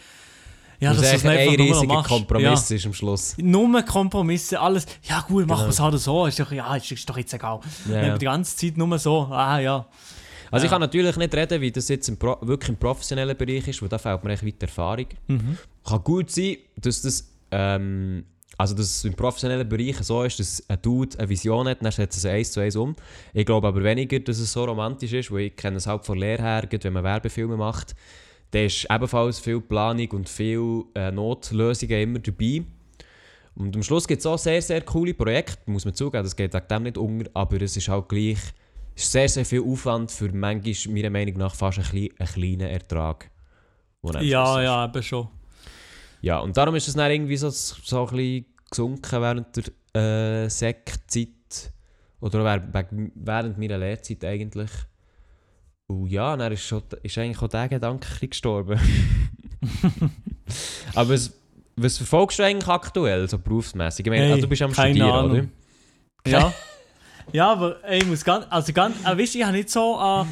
[0.84, 2.04] Ja, Ja, dass das ist es ein riesiger.
[2.04, 3.36] Kompromiss ist am Schluss.
[3.38, 3.44] Ja.
[3.46, 4.86] Nur Kompromisse, alles.
[5.04, 6.26] Ja, gut, machen wir es halt so.
[6.26, 7.60] Ist doch, ja, ist, ist doch jetzt egal.
[7.90, 8.18] Ja, ja.
[8.18, 9.86] die ganze Zeit nur so, ah ja.
[10.52, 10.76] Also ich Ja.
[10.76, 13.90] kann natürlich nicht reden, wie das jetzt im Pro wirklich im professionellen Bereich ist, weil
[13.90, 15.08] da fehlt mir echt weiter Erfahrung.
[15.28, 15.58] Mhm.
[15.84, 18.24] Kann gut sein, dass das, ähm,
[18.58, 21.92] also dass es im professionellen Bereich so ist, dass ein Dude eine Vision hat, dann
[21.92, 22.96] setzt er sie eins zu eins um.
[23.34, 26.18] Ich glaube aber weniger, dass es so romantisch ist, weil ich kenne es halt von
[26.20, 27.96] Lehre her, gerade wenn man Werbefilme macht,
[28.54, 32.64] da ist ebenfalls viel Planung und viel äh, Notlösungen immer dabei.
[33.56, 36.54] Und am Schluss gibt es auch sehr, sehr coole Projekte, muss man zugeben, das geht
[36.54, 38.40] wegen dem nicht unter, aber es ist halt gleich
[38.96, 43.30] ist sehr, sehr viel Aufwand für manchmal, meiner Meinung nach, fast einen, einen kleinen Ertrag.
[44.22, 45.30] Ja, ja, eben schon.
[46.22, 50.50] Ja, und darum ist es dann irgendwie so, so ein bisschen gesunken während der äh,
[50.50, 51.72] Sektzeit.
[52.22, 52.62] Oder auch
[53.16, 54.70] während meiner Lehrzeit eigentlich.
[56.02, 58.80] Und ja, dann ist, schon, ist eigentlich auch der Gedanke gestorben.
[60.96, 61.34] Aber was,
[61.76, 64.06] was verfolgst du eigentlich aktuell, so berufsmäßig?
[64.06, 65.32] Ich meine, Hey, ah, du bist am Studieren, Ahnung.
[65.32, 66.32] oder?
[66.32, 66.54] Ja.
[67.32, 70.28] ja, aber ey, ich muss ganz, also ganz, äh, weißt, ich habe nicht so eine,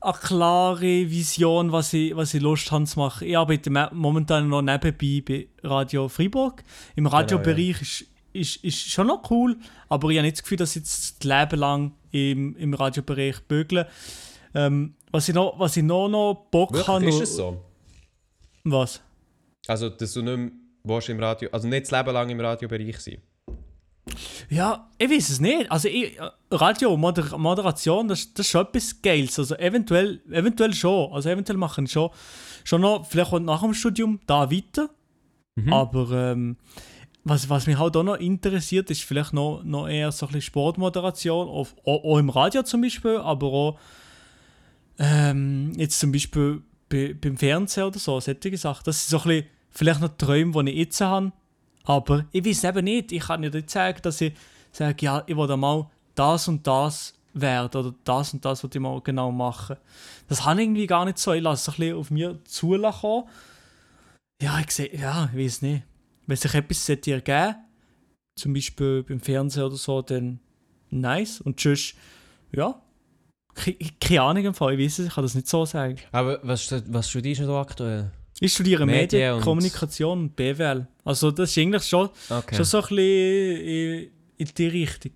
[0.00, 3.26] eine klare Vision, was ich, was ich Lust habe zu machen.
[3.26, 6.62] Ich arbeite me- momentan noch nebenbei bei Radio Freiburg.
[6.94, 9.56] Im Radiobereich ist, ist, ist schon noch cool,
[9.88, 13.40] aber ich habe nicht das Gefühl, dass ich jetzt das Leben lang im, im Radiobereich
[13.48, 13.86] bügle.
[14.54, 17.04] Ähm, was, ich noch, was ich noch, noch Bock habe...
[17.04, 17.64] Wirklich, ist noch- es so?
[18.64, 19.00] Was?
[19.66, 20.50] Also, dass du nicht mehr
[20.84, 23.18] willst im Radio, also nicht das Leben lang im Radiobereich sein.
[24.50, 25.70] Ja, ich weiß es nicht.
[25.70, 29.38] Also ich, äh, Radio, Moder Moderation, das, das ist schon etwas Geiles.
[29.38, 31.12] Also eventuell, eventuell schon.
[31.12, 32.10] Also eventuell machen schon,
[32.64, 34.90] schon noch, vielleicht kommt nach dem Studium da weiter.
[35.54, 35.72] Mhm.
[35.72, 36.56] Aber ähm,
[37.24, 40.42] was, was mich halt auch noch interessiert, ist vielleicht noch, noch eher so ein bisschen
[40.42, 43.78] Sportmoderation, auf, auch, auch im Radio zum Beispiel, aber auch
[44.98, 48.82] ähm, jetzt zum Beispiel bei, beim Fernsehen oder so, solche Sachen.
[48.84, 51.32] Das sind so ein bisschen vielleicht noch Träume, die ich jetzt habe,
[51.84, 53.12] aber ich weiß eben nicht.
[53.12, 54.34] Ich kann nicht sagen, dass ich
[54.70, 58.80] sage, ja, ich will mal das und das werden oder das und das, was ich
[58.80, 59.76] mal genau machen.
[60.28, 61.32] Das habe ich irgendwie gar nicht so.
[61.32, 63.24] Ich lasse es ein bisschen auf mir zulassen.
[64.42, 65.84] Ja, ich sehe, ja, ich weiß nicht.
[66.26, 67.56] Wenn sich etwas sollte ergeben
[68.34, 70.40] zum Beispiel beim Fernsehen oder so, dann
[70.90, 71.40] nice.
[71.40, 71.94] Und sonst,
[72.52, 72.81] ja,
[74.00, 75.96] keine Ahnung im Fall, ich weiß es, ich kann das nicht so sagen.
[76.10, 78.10] Aber was, was studierst du aktuell?
[78.40, 80.86] Ich studiere Medien Medien, und- Kommunikation und BWL.
[81.04, 82.56] Also das ist eigentlich schon, Okay.
[82.56, 85.12] schon so ein bisschen in, in die Richtung.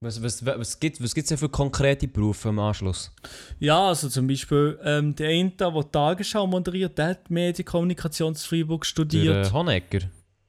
[0.00, 3.12] Was, was, was gibt es denn für konkrete Berufe im Anschluss?
[3.60, 8.48] Ja, also zum Beispiel ähm, der eine, der die Tagesschau moderiert, der hat Medienkommunikation zu
[8.48, 9.46] Freiburg Der studiert.
[9.46, 10.00] äh, Honecker?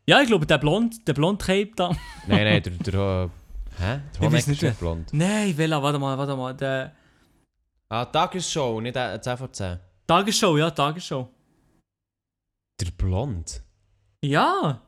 [0.07, 1.89] Ja, ich glaube, der Blond, der Blond da.
[2.27, 2.93] Nein, nein, der, der,
[3.25, 3.29] äh,
[3.79, 4.01] hä?
[4.13, 5.13] Der Honecker nicht, ist nicht blond.
[5.13, 6.53] Nein, welcher, warte mal, warte mal.
[6.55, 6.93] Der
[7.89, 9.79] Ah, Tagesshow, nicht äh, 10 von 10.
[10.07, 11.29] Tagesschau, ja, Tagesschau.
[12.81, 13.61] Der blond?
[14.23, 14.81] Ja.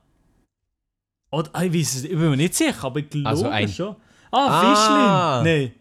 [1.30, 3.68] Oder, ah, ich weiß es, ich bin mir nicht sicher, aber ich glaube Also ein-
[3.68, 3.96] schon.
[4.32, 5.40] Ah, Ah.
[5.44, 5.62] Fischlin.
[5.62, 5.72] Nein,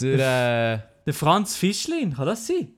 [0.00, 2.68] Der, äh, der Franz Fischlin, kann das sein?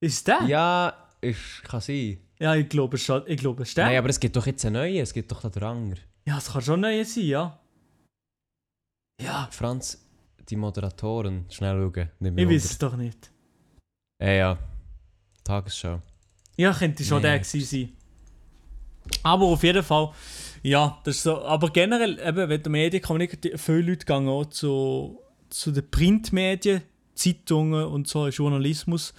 [0.00, 0.42] Ist der?
[0.46, 2.18] ja, ist, kann sein.
[2.40, 3.86] Ja, ich glaube schon, ich glaube, es ist der.
[3.86, 5.96] Nein, aber es gibt doch jetzt einen neuen, es gibt doch den Anger.
[6.24, 7.58] Ja, es kann schon neu sein, ja.
[9.20, 10.04] Ja, Franz,
[10.48, 12.10] die Moderatoren, schnell schauen.
[12.20, 13.30] Nimm ich mich weiß es doch nicht.
[14.20, 14.58] Ja, ja.
[15.44, 16.00] Tagesschau.
[16.56, 17.28] Ja, könnte schon Nee.
[17.28, 17.92] der gewesen sein.
[19.22, 20.12] Aber auf jeden Fall,
[20.62, 21.42] ja, das ist so.
[21.42, 26.82] Aber generell, eben, wenn der Medienkommunikation, viele Leute gehen auch zu, zu den Printmedien,
[27.14, 29.14] Zeitungen und so, Journalismus.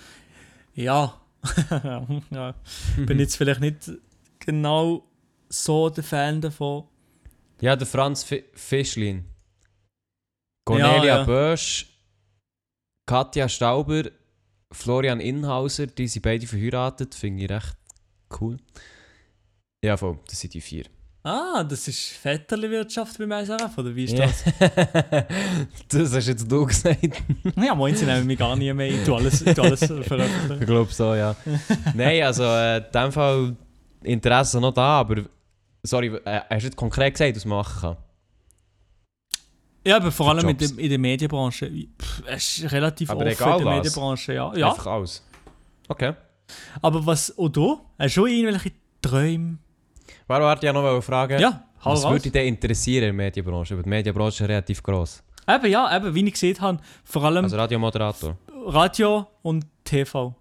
[0.76, 1.20] Ja,
[2.30, 2.56] ja.
[2.98, 3.92] bin jetzt vielleicht nicht
[4.40, 5.06] genau
[5.50, 6.84] so der Fan davon.
[7.62, 9.26] Ja, der Franz Fi Fischlin.
[10.70, 11.24] Cornelia Ja, ja.
[11.24, 11.88] Bösch,
[13.08, 14.04] Katja Stauber,
[14.72, 17.76] Florian Inhauser, die sind beide verheiratet, finde ich recht
[18.40, 18.58] cool.
[19.84, 20.86] Ja, voll, das sind die vier.
[21.24, 24.44] Ah, das ist Vetterli-Wirtschaft beim SRF, oder wie ist das?
[25.90, 27.00] das hast jetzt du gesagt.
[27.58, 28.90] Ja, moin, sie nehmen mich gar nie mehr.
[28.90, 30.60] Ich tue alles, alles veröffentlichen.
[30.62, 31.36] Ich glaube so, ja.
[31.96, 33.56] Nein, also äh, in dem Fall
[34.04, 35.24] Interesse noch da, aber
[35.82, 37.98] sorry, äh, hast du jetzt konkret gesagt, was man machen kann?
[39.86, 41.72] Ja, aber vor allem in, der- in der Medienbranche.
[42.02, 43.76] Pff, Es ist relativ Aber offen egal in der was.
[43.78, 44.56] Medienbranche, ja.
[44.56, 44.70] ja.
[44.70, 45.24] Einfach alles.
[45.88, 46.14] Okay.
[46.82, 47.80] Aber was, und du?
[47.98, 49.58] Hast du schon irgendwelche Träume?
[50.28, 51.40] Warte, warte, ich noch fragen.
[51.40, 52.12] Ja, hau Was raus.
[52.12, 53.76] würde dich interessieren in der Medienbranche?
[53.76, 55.24] Weil die Medienbranche ist relativ gross.
[55.48, 58.38] Eben, ja, eben, wie ich gesehen habe, vor allem Also Radiomoderator.
[58.68, 60.36] Radio und TV.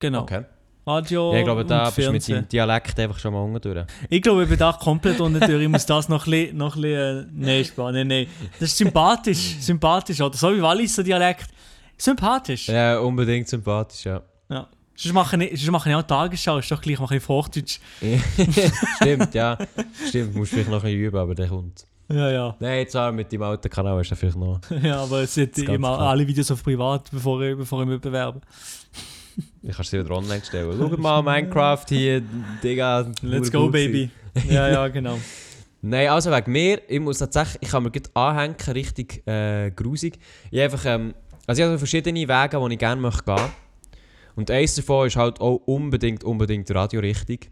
[0.00, 0.22] Genau.
[0.22, 0.44] Okay.
[0.90, 3.86] Radio Ja, ich glaube, da bist du mit deinem Dialekt einfach schon mal unten durch.
[4.08, 5.60] Ich glaube, ich bin da komplett unter der Tür.
[5.60, 6.56] Ich muss das noch ein bisschen...
[6.56, 8.26] Noch ein bisschen äh, nein, Spaß, nein, nein.
[8.58, 9.56] Das ist sympathisch.
[9.60, 10.36] sympathisch, oder?
[10.36, 11.48] So wie Walliser Dialekt.
[11.96, 12.68] Sympathisch.
[12.68, 14.22] Ja, unbedingt sympathisch, ja.
[14.48, 14.66] Ja.
[14.96, 16.58] Sonst mache ich, sonst mache ich auch Tagesschau.
[16.58, 17.78] Ist doch gleich mache ich Hochdeutsch.
[18.96, 19.56] Stimmt, ja.
[20.08, 21.86] Stimmt, musst vielleicht noch ein bisschen üben, aber der kommt.
[22.12, 22.56] Ja, ja.
[22.58, 24.60] Nein, jetzt auch mit deinem alten Kanal ist er vielleicht noch.
[24.82, 28.40] Ja, aber es sind immer alle Videos auf privat, bevor ich, bevor ich mich bewerbe.
[29.62, 30.74] Ich kann es dir wieder online stellen.
[30.78, 32.22] Schau mal, Minecraft hier,
[32.62, 33.12] Digga.
[33.22, 34.10] Let's go, baby.
[34.48, 35.18] ja, ja, genau.
[35.82, 40.18] Nein, also wegen mir, ich muss tatsächlich, ich kann mir gut anhängen, richtig äh, grusig.
[40.50, 41.14] Ich einfach, ähm,
[41.46, 43.50] also ich habe verschiedene Wege, die ich gerne möchte gehen.
[44.36, 47.50] Und eins davon ist halt auch unbedingt, unbedingt Radio richtig.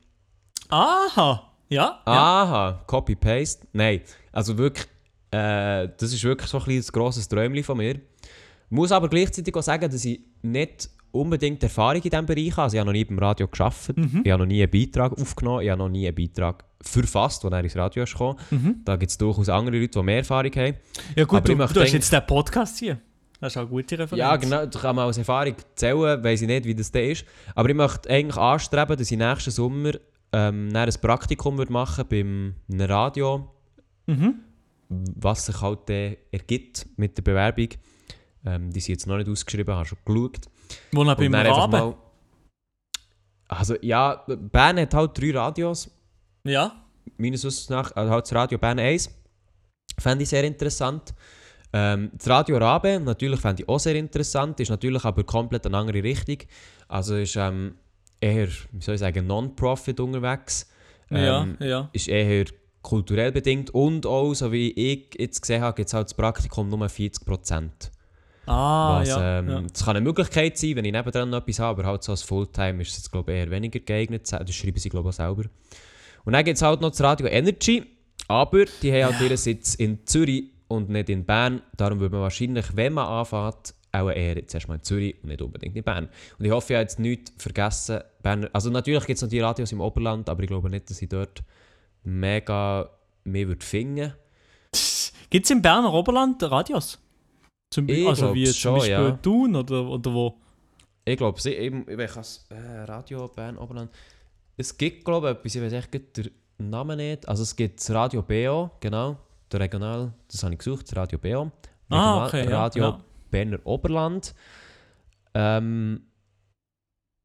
[0.69, 1.53] Aha!
[1.69, 2.03] Ja?
[2.07, 2.13] ja.
[2.13, 3.67] Aha, Copy-Paste.
[3.73, 4.01] Nein,
[4.33, 4.87] also wirklich,
[5.31, 8.01] äh, das ist wirklich so ein, ein grosses Träumchen von mir.
[8.71, 12.63] Muss aber gleichzeitig auch sagen, dass ich nicht unbedingt Erfahrung in diesem Bereich habe.
[12.63, 14.23] Also ich habe noch nie beim Radio gearbeitet, Mhm.
[14.25, 17.61] ich habe noch nie einen Beitrag aufgenommen, ich habe noch nie einen Beitrag verfasst, der
[17.61, 18.39] ins Radio ist gekommen.
[18.51, 18.77] Mhm.
[18.85, 20.75] Da gibt es durchaus andere Leute, die mehr Erfahrung haben.
[21.17, 22.99] Ja gut, Aber du, ich du hast jetzt den Podcast hier.
[23.41, 24.19] Das ist auch eine gute Referenz.
[24.19, 27.25] Ja, genau, da kann man aus Erfahrung erzählen, weiß ich nicht, wie das da ist.
[27.55, 29.93] Aber ich möchte eigentlich anstreben, dass ich nächsten Sommer
[30.33, 33.49] ähm, ein Praktikum würde machen beim einem Radio,
[34.07, 34.35] Mhm.
[34.89, 37.69] was sich halt dann ergibt mit der Bewerbung.
[38.47, 40.41] Ähm, die sind jetzt noch nicht ausgeschrieben, habe schon geschaut.
[40.93, 41.71] Wo noch beim Raben.
[41.73, 41.95] mal-
[43.49, 45.91] Also ja, Bern hat halt drei Radios,
[46.45, 46.73] Ja.
[47.17, 47.93] meines Wissens nach.
[47.97, 49.11] Also halt das Radio Bern 1.
[49.99, 51.15] Fände ich sehr interessant.
[51.73, 55.77] Ähm, das Radio Rabe, natürlich fände ich auch sehr interessant, ist natürlich aber komplett eine
[55.77, 56.39] andere Richtung.
[56.89, 57.75] Also ist ähm,
[58.21, 60.71] eher, wie soll ich sagen, Non-Profit unterwegs.
[61.11, 61.89] ja, Ähm, ja.
[61.93, 62.45] Ist eher
[62.83, 66.69] kulturell bedingt und auch, so wie ich jetzt gesehen habe, gibt es halt das Praktikum
[66.69, 67.91] nur 40%.
[68.49, 69.39] Ah, Was, ja.
[69.39, 69.61] ähm, ja.
[69.61, 72.23] Das kann eine Möglichkeit sein, wenn ich nebendran noch etwas habe, aber halt so als
[72.23, 74.31] Fulltime ist es jetzt, glaube ich, eher weniger geeignet.
[74.31, 75.45] Das schreiben sie, glaube ich, selber.
[76.25, 77.85] Und dann gibt es halt noch das Radio Energy,
[78.27, 81.63] aber die haben halt ihren Sitz in Zürich und nicht in Bern.
[81.77, 85.41] Darum würde man wahrscheinlich, wenn man anfängt, auch eher jetzt erstmal in Zürich und nicht
[85.41, 86.09] unbedingt in Bern.
[86.39, 88.01] Und ich hoffe, ich habe jetzt nichts vergessen.
[88.23, 91.01] Berner, also natürlich gibt es noch die Radios im Oberland, aber ich glaube nicht, dass
[91.01, 91.43] ich dort
[92.05, 92.91] mega
[93.25, 94.13] mehr würde finden
[95.31, 96.99] Gibt es im Berner Oberland Radios?
[97.71, 99.11] Zum Be- Ich also wie zum schon, Beispiel ja.
[99.13, 100.41] Thun oder, oder wo?
[101.05, 103.91] Ich glaube, sie eben, ich weiß äh, Radio Bern Oberland.
[104.57, 105.95] Es gibt, glaube ich, etwas, ich weiß echt
[106.59, 107.27] den Namen nicht.
[107.29, 109.17] Also es gibt das Radio BO, genau,
[109.51, 111.51] der Regional, das habe ich gesucht, das Radio BO.
[111.91, 113.01] Ah, okay, Radio ja.
[113.31, 114.35] Berner Oberland.
[115.35, 116.03] Ähm,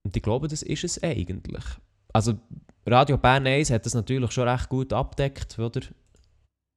[0.06, 1.64] und ich glaube, das ist es eigentlich.
[2.14, 2.36] Also
[2.86, 5.82] Radio Bern 1 hat das natürlich schon recht gut abdeckt, oder?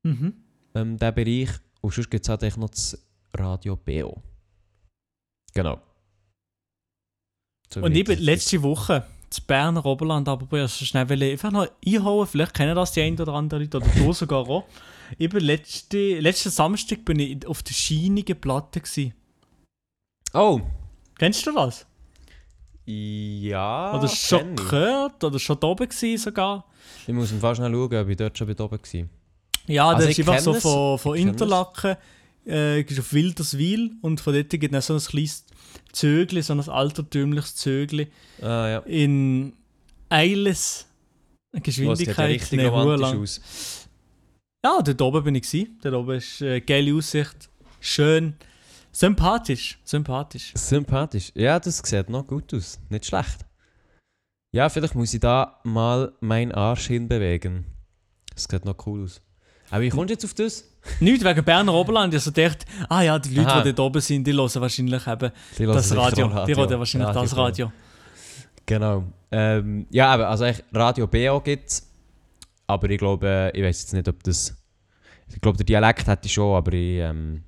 [0.04, 0.34] Mhm.
[0.74, 1.50] ähm, diesen Bereich.
[1.80, 4.22] Und sonst gibt es halt noch das Radio BO.
[5.54, 5.80] Genau.
[7.72, 11.22] So Und ich bin das- letzte Woche das Berner Oberland, aber ich so schnell will
[11.24, 14.64] einfach noch einhauen, vielleicht kennen das die ein oder andere Leute, oder du sogar auch.
[15.18, 18.80] Ich bin letzte, letzten Samstag bin ich auf der scheinigen Platte.
[18.80, 19.14] Gewesen.
[20.32, 20.60] Oh!
[21.18, 21.86] Kennst du das?
[22.84, 23.96] Ja.
[23.98, 24.56] oder schon ich.
[24.56, 25.24] gehört?
[25.24, 26.64] Oder schon da oben gewesen sogar?
[27.06, 29.08] ich muss Fall schnell schauen, ob ich dort schon oben war.
[29.66, 31.22] Ja, Also das ich ist einfach so von, von ich.
[31.22, 31.96] Interlaken,
[32.46, 35.44] äh, gehst auf Wilderswil und von dort gibt es so ein kleines
[35.92, 38.08] Zögli, so ein altertümliches Zögli
[38.40, 38.78] Ah ja.
[38.80, 39.52] in
[40.08, 40.86] Eiles
[41.52, 42.30] Oh, ja Geschwindigkeit.
[42.30, 43.88] richtig nee, romantisch aus.
[44.64, 45.78] Ja, dort oben bin ich gewesen.
[45.82, 47.48] Dort oben ist äh, geile Aussicht,
[47.80, 48.34] schön,
[48.92, 50.52] sympathisch, sympathisch.
[50.54, 51.32] Sympathisch.
[51.34, 52.78] Ja, das sieht noch gut aus.
[52.90, 53.46] Nicht schlecht.
[54.52, 57.64] Ja, vielleicht muss ich da mal meinen Arsch hinbewegen.
[58.34, 59.22] Das sieht noch cool aus.
[59.70, 60.64] Aber wie kommst du jetzt auf das?
[61.00, 63.62] Nicht wegen Berner Oberland, ich also gedacht, ah ja, die Leute, Aha.
[63.62, 66.28] die dort oben sind, die hören wahrscheinlich eben Die das Radio.
[66.28, 67.40] noch Die hören wahrscheinlich das BO.
[67.42, 67.72] Radio.
[68.64, 69.04] Genau.
[69.30, 71.90] Ähm, ja, aber also Radio BO gibt es.
[72.66, 74.56] Aber ich glaube, ich weiß jetzt nicht, ob das.
[75.28, 77.42] Ich glaube, der Dialekt hätte ich schon, aber ich ähm,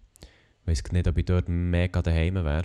[0.66, 2.64] weiß nicht, ob ich dort mega daheim wäre.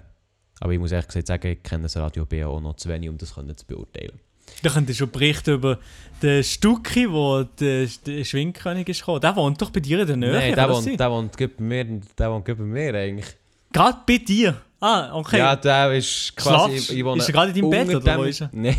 [0.60, 3.10] Aber ich muss ehrlich gesagt sagen, ich kenne das Radio BO auch noch zu wenig,
[3.10, 4.20] um das zu beurteilen.
[4.62, 5.80] Da könnt ihr schon berichten über
[6.22, 9.20] den Stucki, wo der, der Schwingkönig ist gekommen.
[9.22, 10.32] Der wohnt doch bei dir in der Nähe.
[10.32, 11.86] Nein, der wohnt, der wohnt gut bei mir,
[12.18, 13.28] der wohnt gut bei mir eigentlich.
[13.74, 14.56] Gerade bei dir?
[14.80, 15.38] Ah, okay.
[15.39, 16.80] Ja, der ist quasi...
[16.80, 16.92] Schlafst?
[16.92, 18.50] Ist er gerade in deinem Bett, oder wo ist er?
[18.54, 18.78] Nein.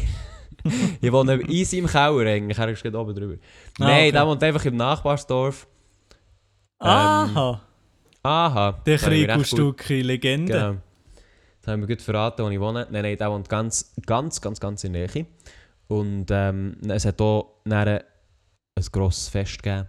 [1.01, 3.35] ich wohne in seinem Keller eigentlich, er ist gerade oben drüber.
[3.35, 4.13] Ah, Nein, okay.
[4.13, 5.67] der wohnt einfach im Nachbarsdorf.
[6.79, 7.61] Aha,
[8.23, 8.73] Aha.
[8.87, 10.53] der das habe ich mir Krieg recht gut- Stucki, Legende.
[10.53, 10.77] Genau.
[11.61, 12.87] Das haben wir gut verraten, wo ich wohne.
[12.91, 15.27] Nein, nein, der wohnt ganz, ganz, ganz, ganz in der Nähe.
[15.89, 18.01] Und ähm, es hat auch ein
[18.91, 19.89] grosses Fest gegeben,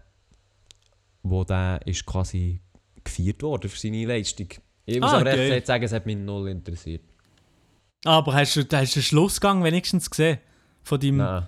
[1.23, 2.61] wo der ist quasi
[3.03, 4.47] gefeiert wurde für seine Leistung.
[4.85, 5.49] Ich muss Ah, aber recht geil.
[5.49, 7.01] gesagt sagen, es hat mich null interessiert.
[8.03, 10.37] Aber hast du, hast du den Schlussgang wenigstens gesehen?
[10.83, 11.47] Von deinem Nein.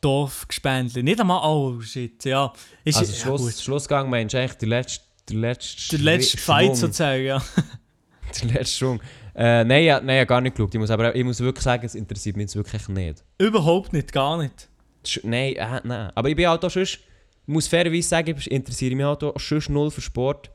[0.00, 1.02] Dorfgespendli?
[1.02, 2.52] Nicht einmal, oh shit, ja.
[2.84, 3.54] Ist, Also ja, Schluss, gut.
[3.62, 7.42] Schlussgang meinst du eigentlich der letzte, der letzte, Der letzte Fight sozusagen, ja.
[8.42, 9.00] Der letzte Schwung.
[9.40, 10.74] Äh, nein, ja, nein, ja, gar nicht geschaut.
[10.74, 13.22] Ich muss, aber, ich muss wirklich sagen, es interessiert mich jetzt wirklich nicht.
[13.38, 14.68] Überhaupt nicht, gar nicht.
[15.06, 16.10] Sch- Nein, äh, nein.
[16.14, 17.00] Aber ich bin halt auch sonst, ich
[17.46, 20.48] muss fairerweise sagen, ich interessiere mich halt auch sonst null für Sport.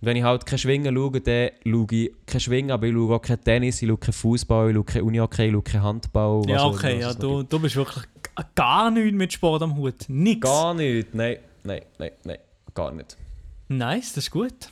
[0.00, 3.14] Und wenn ich halt kein Schwingen schaue, dann schaue ich kein Schwingen, aber ich schaue
[3.14, 6.42] auch kein Tennis, ich schaue kein Fußball, ich schaue kein Unihockey, ich schaue kein Handball.
[6.48, 8.04] ja, okay, immer, ja, noch du, du bist wirklich
[8.54, 10.06] gar nichts mit Sport am Hut.
[10.08, 10.40] Nix.
[10.40, 12.38] Gar nicht, nein, nein, nein, nein,
[12.72, 13.18] gar nicht.
[13.68, 14.70] Nice, das ist gut.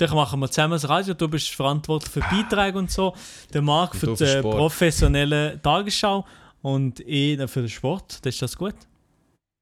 [0.00, 1.12] Dann machen wir zusammen das Radio.
[1.12, 3.14] Du bist verantwortlich für Beiträge und so.
[3.52, 4.56] Der Marc für die äh, Sport.
[4.56, 6.24] professionelle Tagesschau
[6.62, 8.24] und ich für den Sport.
[8.24, 8.74] Das ist das gut.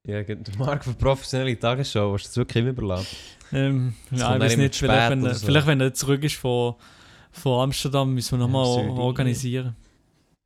[0.07, 3.17] Ja, der Marc für professionelle Tagesschau, was du das wirklich immer überlassen?
[3.51, 5.45] Ähm, ja, ich weiß nicht, vielleicht wenn, er, so.
[5.45, 6.75] vielleicht wenn er zurück ist von,
[7.31, 8.97] von Amsterdam, müssen wir nochmal Sardinien.
[8.97, 9.75] organisieren.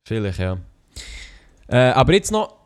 [0.08, 0.58] Vielleicht, ja.
[1.68, 2.63] Äh, aber jetzt noch.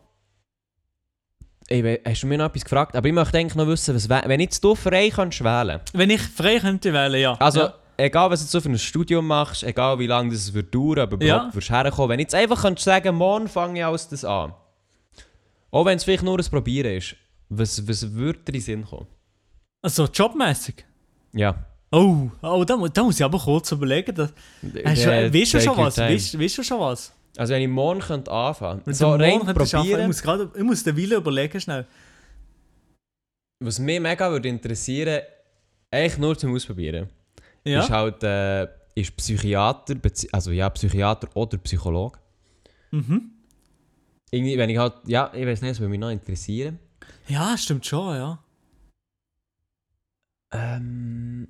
[1.71, 2.97] Ey, hast du mir noch etwas gefragt?
[2.97, 6.23] Aber ich möchte eigentlich noch wissen, was, wenn jetzt du frei kannst wählen Wenn ich
[6.23, 7.35] frei könnte wählen, ja.
[7.35, 7.75] Also, ja.
[7.99, 11.51] egal was so für ein Studium machst, egal wie lange das wird dauern, aber Ja.
[11.53, 12.09] wirst du herkommen.
[12.09, 14.55] Wenn du jetzt einfach kannst sagen, morgen fange ich alles das an.
[15.71, 17.17] Auch wenn es vielleicht nur ein Probieren ist.
[17.51, 19.07] Was, was würde dir in Sinn kommen?
[19.83, 20.85] Also jobmäßig.
[21.35, 21.67] Ja.
[21.91, 24.17] Oh, oh da, da muss ich aber kurz überlegen.
[24.19, 25.99] Hast du, weißt du schon was?
[25.99, 27.13] weißt du schon was?
[27.37, 29.63] Also wenn ich morgen könnte anfangen Mit so rein arbeiten.
[29.63, 31.87] Ich probieren, muss, grad, ich muss den Wille überlegen schnell.
[33.61, 35.23] was mich mega würde interessieren,
[35.91, 37.09] eigentlich nur zum Ausprobieren,
[37.65, 37.81] Ja?
[37.81, 39.95] ist halt äh, ist Psychiater,
[40.33, 42.19] also ja, Psychiater oder Psychologe.
[42.91, 43.31] Mhm.
[44.31, 46.79] Irgendwie, wenn ich halt, ja, ich weiß nicht, es würde mich noch interessieren.
[47.29, 48.39] Ja, stimmt schon, ja.
[50.53, 51.49] Ähm,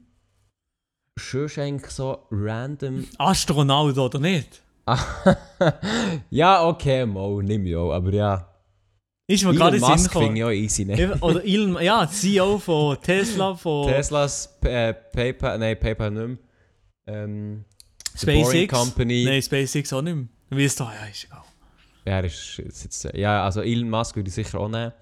[1.16, 3.06] schon ist eigentlich so random.
[3.18, 4.62] Astronaut oder nicht?
[6.30, 8.48] ja, okay, mal, nimm ich auch, aber ja.
[9.26, 10.42] Ist mir gerade in Sinn gekommen.
[10.42, 11.18] auch easy, ne?
[11.20, 16.38] Oder Elon, ja, CEO von Tesla, von Teslas, äh, PayPal, nein, PayPal nicht mehr.
[17.06, 17.64] Ähm,
[18.16, 18.72] SpaceX.
[18.72, 19.24] Company.
[19.24, 20.28] Nein, SpaceX auch nicht mehr.
[20.50, 20.92] Wie ist da?
[20.94, 21.42] Ja, ist egal.
[22.06, 24.92] Ja, ist ist jetzt, ja, also Elon Musk würde ich sicher auch nehmen.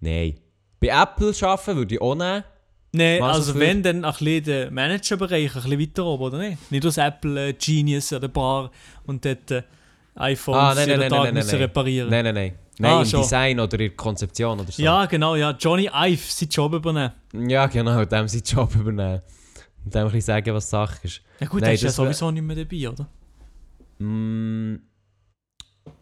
[0.00, 0.38] Nein.
[0.80, 2.44] Bei Apple arbeiten würde ich auch nehmen.
[2.92, 6.70] Nein, also wenn, dann ein bisschen den Managerbereich ein bisschen weiter oben, oder nicht?
[6.70, 8.70] Nicht aus Apple äh, Genius oder Bar
[9.04, 9.62] und dort äh,
[10.14, 12.10] iPhones Ah, nein, jeden nein, Tag nein, müssen reparieren.
[12.10, 12.54] Nein, nein, nein.
[12.80, 13.22] Nein, Ah, im schon.
[13.22, 14.82] Design oder in der Konzeption oder so.
[14.82, 15.50] Ja, genau, ja.
[15.50, 17.12] Johnny Ive seinen Job übernehmen.
[17.48, 19.20] Ja, genau, dem seinen Job übernehmen.
[19.84, 21.20] Und dem ein bisschen sagen, was Sache ist.
[21.40, 23.06] Ja gut, Nein, der ist ja sowieso nicht mehr dabei, oder?
[23.98, 24.76] Mm,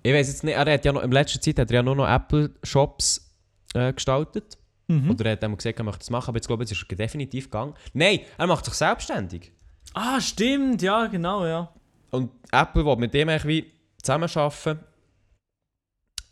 [0.03, 1.96] ich weiß jetzt nicht, er hat ja noch, in letzter Zeit hat er ja nur
[1.96, 3.33] noch Apple-Shops
[3.75, 4.59] äh, gestaltet.
[4.88, 5.11] Mhm.
[5.11, 6.90] Oder er hat einmal gesagt, er möchte das machen, aber jetzt glaube ich, jetzt ist
[6.90, 7.75] er definitiv gegangen.
[7.92, 9.53] Nein, er macht sich selbstständig.
[9.94, 11.72] Ah, stimmt, ja, genau, ja.
[12.11, 14.79] Und Apple will mit dem eigentlich wie zusammenarbeiten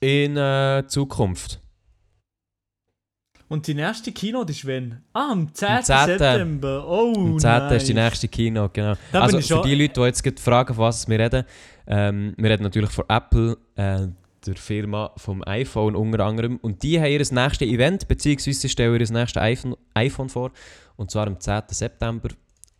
[0.00, 1.60] in äh, Zukunft.
[3.48, 5.02] Und die nächste Keynote ist wenn?
[5.12, 5.68] Ah, am 10.
[5.68, 6.06] Am 10.
[6.06, 6.86] September.
[6.88, 7.76] Oh, Am 10.
[7.76, 8.04] ist die nice.
[8.04, 8.94] nächste Kino, genau.
[9.12, 11.44] Da also für die Leute, die jetzt gerade fragen, von was wir reden,
[11.86, 14.08] ähm, wir reden natürlich von Apple, äh,
[14.46, 16.58] der Firma vom iPhone unter anderem.
[16.58, 20.52] Und die haben ihr nächstes Event, beziehungsweise stellen ihr nächstes iPhone, iPhone vor.
[20.96, 21.62] Und zwar am 10.
[21.68, 22.28] September,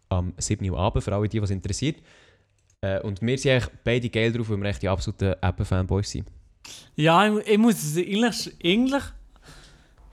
[0.08, 0.68] am 7.
[0.70, 1.96] Uhr Abend, für alle, die was interessiert.
[2.80, 6.28] Äh, und wir sind eigentlich beide geil drauf, weil wir echt die absoluten Apple-Fanboys sind.
[6.96, 9.02] Ja, ich, ich muss es eigentlich, eigentlich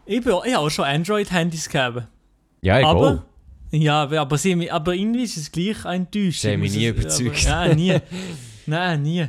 [0.06, 2.08] ich, bin, ich habe auch schon Android-Handys gegeben.
[2.62, 3.22] Ja, ich aber, auch.
[3.72, 6.42] ja, aber, sie, aber irgendwie ist es gleich enttäuscht.
[6.42, 7.48] Sie haben Ich mich nie überzeugt.
[7.48, 7.98] Aber, ja, nie.
[8.66, 9.28] Nein, nie.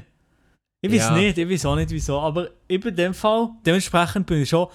[0.85, 1.15] Ich weiß Ja.
[1.17, 2.19] nicht, ich weiß auch nicht wieso.
[2.19, 4.67] Aber ich in dem Fall, dementsprechend bin ich schon,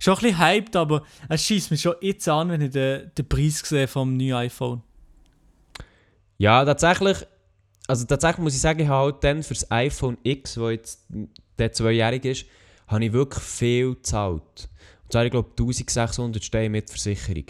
[0.00, 3.28] schon ein bisschen hyped, aber es schießt mich schon jetzt an, wenn ich den, den
[3.28, 4.82] Preis sehe vom neuen iPhone.
[6.38, 7.18] Ja, tatsächlich.
[7.86, 11.06] Also tatsächlich muss ich sagen, ich habe halt dann für das iPhone X, das jetzt
[11.58, 12.46] der zweijährig ist,
[12.88, 14.68] habe ich wirklich viel gezahlt.
[15.04, 17.44] Und zwar, ich glaube, 1600 Steine mit Versicherung.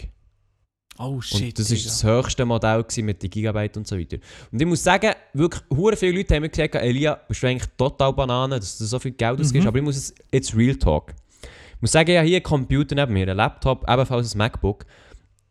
[0.99, 1.41] Oh shit.
[1.41, 4.17] und das war das höchste Modell mit den Gigabyte und so weiter.
[4.51, 7.69] Und ich muss sagen, wirklich, hure viele Leute haben mir gesagt, Elia, bist du eigentlich
[7.77, 9.63] total Banane, dass du so viel Geld ausgibst.
[9.63, 9.67] Mhm.
[9.67, 11.13] Aber ich muss es jetzt Real Talk.
[11.41, 14.85] Ich muss sagen, ich habe hier einen Computer neben mir, einen Laptop, ebenfalls ein MacBook.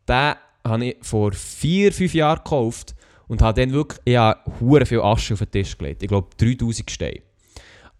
[0.09, 2.95] Den habe ich vor vier, fünf Jahren gekauft
[3.27, 6.03] und habe dann wirklich ich habe hure viel Asche auf den Tisch gelegt.
[6.03, 7.21] Ich glaube 3000 Steine.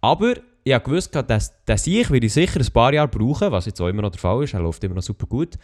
[0.01, 3.81] Aber ich habe gewusst, dass, dass ich ich sicher ein paar Jahre brauchen, was jetzt
[3.81, 4.53] auch immer noch der Fall ist.
[4.53, 5.55] Er läuft immer noch super gut.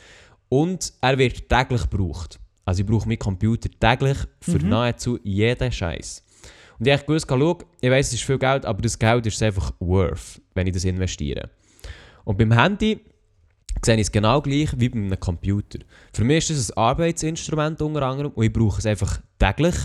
[0.49, 2.39] Und er wird täglich gebraucht.
[2.65, 4.69] Also ich brauche meinen Computer täglich für Mhm.
[4.69, 6.23] nahezu jeden Scheiß.
[6.79, 9.41] Und ich habe gewusst, schau, ich weiß, es ist viel Geld, aber das Geld ist
[9.43, 11.49] einfach worth, wenn ich das investiere.
[12.23, 12.99] Und beim Handy
[13.83, 15.79] sehe ich es genau gleich wie bei einem Computer.
[16.13, 19.75] Für mich ist es ein Arbeitsinstrument unter anderem und ich brauche es einfach täglich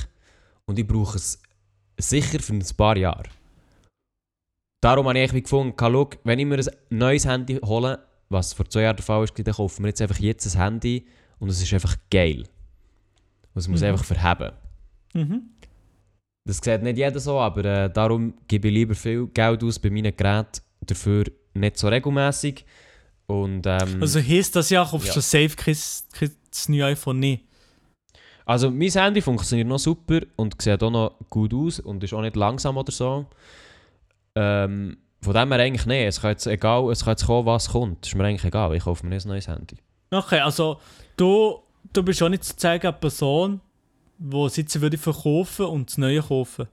[0.66, 1.40] und ich brauche es
[1.98, 3.24] sicher für ein paar Jahre.
[4.82, 7.98] Darum habe ich gefunden, schau, wenn ich mir ein neues Handy hole,
[8.28, 11.06] was vor zwei Jahren der Fall ist, dann kaufen wir jetzt einfach jetzt ein Handy
[11.38, 12.40] und es ist einfach geil.
[13.54, 13.86] Und es muss Mhm.
[13.88, 14.52] einfach verheben.
[15.12, 15.42] Mhm.
[16.46, 19.90] Das sieht nicht jeder so, aber äh, darum gebe ich lieber viel Geld aus bei
[19.90, 22.64] meinen Geräten, dafür nicht so regelmäßig.
[23.26, 25.14] Und, ähm, Also heisst das ja, kaufst Ja.
[25.14, 25.76] du safe kein,
[26.12, 27.44] kein das neue iPhone nicht.
[28.44, 32.20] Also mein Handy funktioniert noch super und sieht auch noch gut aus und ist auch
[32.20, 33.24] nicht langsam oder so.
[34.34, 36.04] Ähm, von dem her eigentlich nicht.
[36.06, 38.06] Es kann jetzt egal, es kann jetzt kommen, was kommt.
[38.06, 38.74] Ist mir eigentlich egal.
[38.74, 39.76] Ich kaufe mir nicht ein neues Handy.
[40.10, 40.78] Okay, also
[41.16, 41.58] du,
[41.92, 43.60] du bist auch nicht sozusagen eine Person,
[44.18, 46.68] die sitzen würde verkaufen und das Neue kaufen.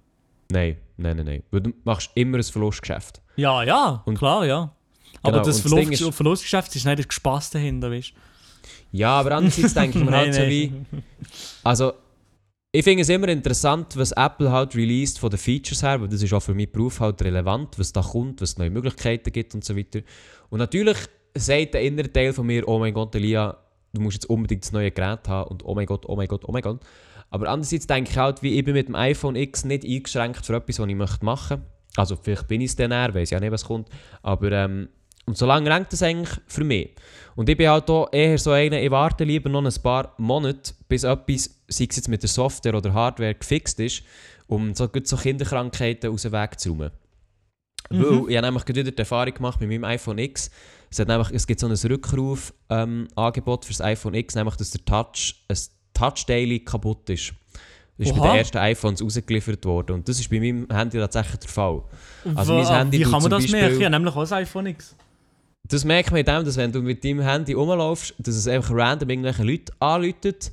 [0.51, 1.43] Nein, nein, nein, nein.
[1.49, 3.21] Weil du machst immer ein Verlustgeschäft.
[3.37, 4.73] Ja, ja, Und- klar, ja.
[5.23, 8.13] Aber Genau, das und das Verlust, ist- Verlustgeschäft ist nicht der Spaß dahinter, weißt
[8.91, 10.73] Ja, aber andererseits denke ich mir halt so wie...
[11.63, 11.93] Also,
[12.73, 16.21] ich finde es immer interessant, was Apple halt released von den Features her, weil das
[16.21, 19.65] ist auch für meinen Beruf halt relevant, was da kommt, was neue Möglichkeiten gibt und
[19.65, 19.99] so weiter.
[20.49, 20.97] Und natürlich
[21.35, 23.57] sagt der innere Teil von mir, oh mein Gott, Elia,
[23.91, 26.43] du musst jetzt unbedingt das neue Gerät haben und oh mein Gott, oh mein Gott,
[26.45, 26.79] oh mein Gott.
[27.29, 30.55] Aber andererseits denke ich halt, wie ich bin mit dem iPhone X nicht eingeschränkt für
[30.55, 31.63] etwas, was ich möchte machen.
[31.97, 33.89] Also vielleicht bin ich es dann eher, weiß ja nicht, was kommt.
[34.21, 34.87] Aber ähm,
[35.25, 36.95] und solange reicht das eigentlich für mich.
[37.35, 40.73] Und ich bin halt auch eher so einer, ich warte lieber noch ein paar Monate,
[40.89, 44.03] bis etwas, sei es jetzt mit der Software oder Hardware, gefixt ist,
[44.47, 46.91] um so, so Kinderkrankheiten aus dem Weg zu räumen.
[47.89, 47.99] Mhm.
[48.03, 50.49] Weil ich habe nämlich gerade wieder die Erfahrung gemacht mit meinem iPhone X.
[50.89, 54.83] Es, hat nämlich, es gibt so ein Rückruf-Angebot für das iPhone X, nämlich dass der
[54.85, 55.57] Touch, ein
[55.93, 57.33] Touch-Daily kaputt ist.
[57.97, 58.31] Das ist bei Oha.
[58.31, 59.93] den ersten iPhones rausgeliefert worden.
[59.93, 61.83] Und das ist bei meinem Handy tatsächlich der Fall.
[62.35, 63.77] Also Wa- mein Handy Wie kann man das Beispiel- merken?
[63.77, 64.95] Ich habe nämlich auch ein iPhone X.
[65.63, 68.73] Das merkt man in dem, dass wenn du mit deinem Handy rumlaufst, dass es einfach
[68.73, 70.51] random irgendwelche Leute anläutet,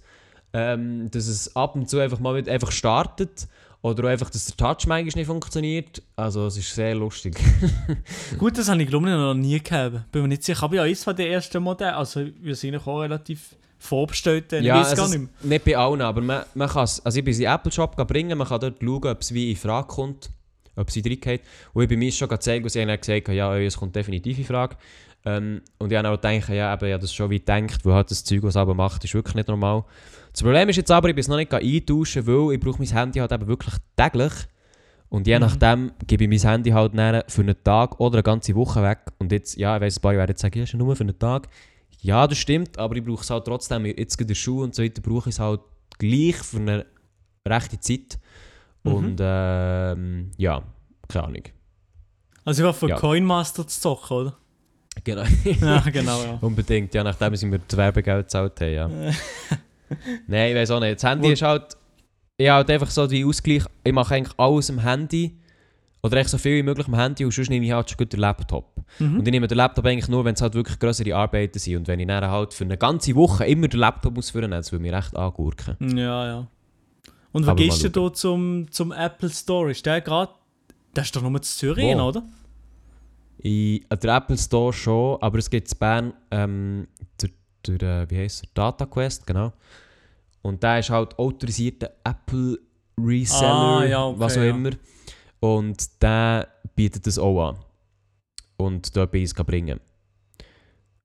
[0.52, 3.48] ähm, dass es ab und zu einfach mal mit einfach startet
[3.80, 6.02] oder auch einfach, dass der Touch manchmal nicht funktioniert.
[6.16, 7.38] Also es ist sehr lustig.
[8.38, 10.10] Gut, das habe ich glaube ich noch nie gehabt.
[10.10, 10.64] Bin mir nicht sicher.
[10.64, 11.94] Aber ja, eins von den ersten Modellen.
[11.94, 14.52] Also wir sind auch relativ vorbestellt.
[14.52, 15.30] Ich weiß gar es nicht mehr.
[15.42, 17.96] nicht bei allen, aber man, man kann es, also ich bin in den Apple Shop
[18.08, 20.30] bringen, man kann dort schauen, ob es wie in Frage kommt,
[20.74, 21.42] ob sie reingeht.
[21.72, 24.38] Und ich bei mir schon gezeigt, und sie haben dann gesagt, ja, es kommt definitiv
[24.38, 24.76] in Frage.
[25.36, 27.94] Ähm, und ich habe auch gedacht, ja, eben, ich habe das schon wie gedacht, weil
[27.94, 29.84] halt das Zeug, was aber macht, ist wirklich nicht normal.
[30.32, 32.88] Das Problem ist jetzt aber, ich bin es noch nicht eintauschen, weil ich brauche mein
[32.88, 34.32] Handy halt eben wirklich täglich.
[35.08, 35.40] Und je Mhm.
[35.40, 36.92] nachdem gebe ich mein Handy halt
[37.30, 39.00] für einen Tag oder eine ganze Woche weg.
[39.18, 41.18] Und jetzt, ja, ich weiss, ein paar werden jetzt sagen, ja, ist nur für einen
[41.18, 41.48] Tag.
[42.00, 43.86] Ja, das stimmt, aber ich brauche es halt trotzdem.
[43.86, 45.60] Jetzt in der Schule und so weiter brauche ich es halt
[45.98, 46.86] gleich für eine
[47.46, 48.18] rechte Zeit.
[48.84, 48.92] Mhm.
[48.94, 50.62] Und ähm, ja,
[51.08, 51.42] keine Ahnung.
[52.44, 52.96] Also ich war für Ja.
[52.96, 54.36] Coinmaster zu zocken, oder?
[55.04, 55.24] Genau.
[55.60, 56.38] Ja, genau, ja.
[56.40, 58.88] Unbedingt, ja, nachdem sie mir das Werbegeld gezahlt haben, ja.
[60.26, 61.02] Nein, ich weiß auch nicht.
[61.02, 61.76] Das Handy Wo- ist halt,
[62.36, 65.36] ich halt einfach so die Ausgleich, ich mache eigentlich alles am Handy.
[66.00, 68.12] Oder echt so viel wie möglich am Handy und sonst nehme ich halt schon gut
[68.12, 68.70] den Laptop.
[69.00, 69.18] Mhm.
[69.18, 71.76] Und ich nehme den Laptop eigentlich nur, wenn es halt wirklich größere Arbeiten sind.
[71.76, 74.70] Und wenn ich dann halt für eine ganze Woche immer den Laptop muss führen, das
[74.70, 75.76] würde mir echt angurken.
[75.98, 76.46] Ja, ja.
[77.32, 79.70] Und Aber gehst du da zum, zum Apple Store?
[79.72, 80.32] Ist der gerade.
[80.94, 82.00] Der ist doch nur zu Zürich, Wo?
[82.00, 82.22] oder?
[83.38, 86.88] In äh, der Apple Store schon, aber es gibt in Bern ähm,
[87.20, 87.30] der,
[87.78, 88.48] der, äh, wie heisst er?
[88.54, 89.52] Data Quest, genau.
[90.42, 92.58] Und der ist halt autorisierter Apple
[92.98, 94.50] Reseller, Ah, ja, okay, was auch ja.
[94.50, 94.70] immer.
[95.40, 97.56] Und der bietet das auch an.
[98.56, 99.78] Und dort bei uns kann bringen.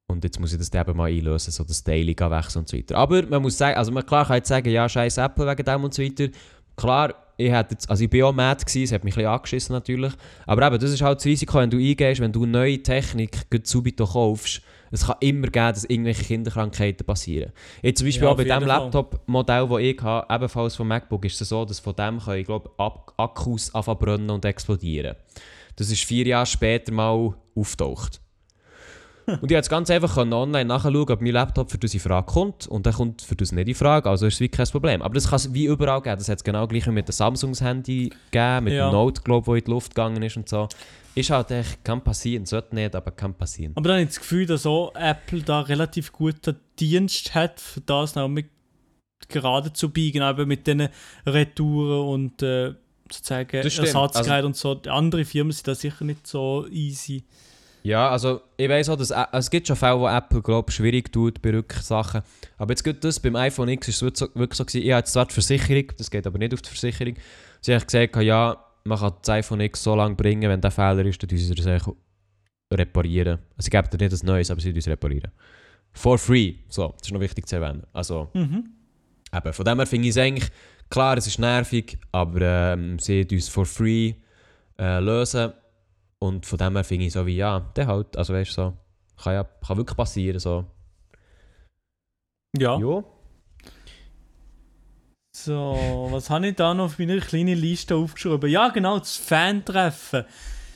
[0.08, 2.98] Und jetzt muss ich das eben mal einlösen, so das Daily wechseln und so weiter.
[2.98, 5.84] Aber man muss sagen, also man klar kann jetzt sagen, ja, scheiß Apple wegen dem
[5.84, 6.28] und so weiter.
[6.76, 7.14] Klar,
[7.46, 9.74] ich hätte jetzt, also ich bin auch mad gewesen, es hat mich ein bisschen angeschissen
[9.74, 10.14] natürlich.
[10.46, 13.68] Aber eben, das ist halt das Risiko, wenn du eingehst, wenn du neue Technik gut
[13.68, 14.62] subito kaufst.
[14.92, 17.52] Es kann immer geben, dass irgendwelche Kinderkrankheiten passieren.
[17.82, 18.64] Jetzt zum Beispiel Ja, auch bei dem.
[18.64, 22.46] Laptop-Modell, das ich habe, ebenfalls von MacBook, ist es so, dass von dem können, ich
[22.46, 25.16] glaube, Akkus anfangen zu brennen und explodieren.
[25.76, 28.23] Das ist vier Jahre später mal auftaucht.
[29.26, 32.68] Und ich konnte jetzt ganz einfach online nachschauen, ob mein Laptop für diese Frage kommt.
[32.68, 35.02] Und dann kommt für das nicht in Frage, also ist es wie kein Problem.
[35.02, 36.18] Aber das kann es wie überall geben.
[36.18, 38.90] Das hat es genau gleich mit dem Samsungs-Handy gegeben, mit Ja.
[38.90, 40.68] dem Note, glaube wo in die Luft gegangen ist und so.
[41.16, 43.74] Ist halt echt, kann passieren, sollte nicht, aber kann passieren.
[43.76, 47.82] Aber dann habe ich das Gefühl, dass auch Apple da relativ guten Dienst hat, für
[47.82, 48.48] das noch mit
[49.30, 50.90] gerade zu biegen, eben mit diesen
[51.26, 52.74] Retouren und äh,
[53.12, 53.88] sozusagen Das stimmt.
[53.90, 54.76] Ersatzgerät und so.
[54.76, 57.24] Die anderen Firmen sind da sicher nicht so easy.
[57.84, 61.42] Ja, also ich weiß auch, dass es gibt schon Fälle, wo Apple glaub, schwierig tut
[61.42, 62.22] bei Rücksachen.
[62.58, 65.26] Aber jetzt gibt das beim iPhone X ist es wirklich so, gewesen, ich jetzt zwar
[65.26, 67.16] die Versicherung, das geht aber nicht auf die Versicherung.
[67.60, 71.06] Sie haben gesagt, ja, man kann das iPhone X so lange bringen, wenn der Fehler
[71.06, 71.90] ist, dann sie es
[72.72, 73.40] reparieren.
[73.58, 75.32] Also sie geben dir nicht ein neues, aber sie es reparieren.
[75.92, 77.84] For free, so, das ist noch wichtig zu erwähnen.
[77.92, 78.70] Also Mhm.
[79.36, 80.50] eben, von dem her finde ich es eigentlich,
[80.90, 84.14] klar, es ist nervig, aber ähm, sie tun es for free
[84.80, 85.52] äh, lösen.
[86.24, 88.74] Und von dem her finde ich so wie, ja, der halt, also weißt du, so,
[89.22, 90.64] kann ja kann wirklich passieren, so.
[92.58, 92.78] Ja.
[92.78, 93.04] Jo.
[95.36, 98.50] So, was habe ich da noch auf meiner kleinen Liste aufgeschrieben?
[98.50, 100.24] Ja, genau, das Fantreffen.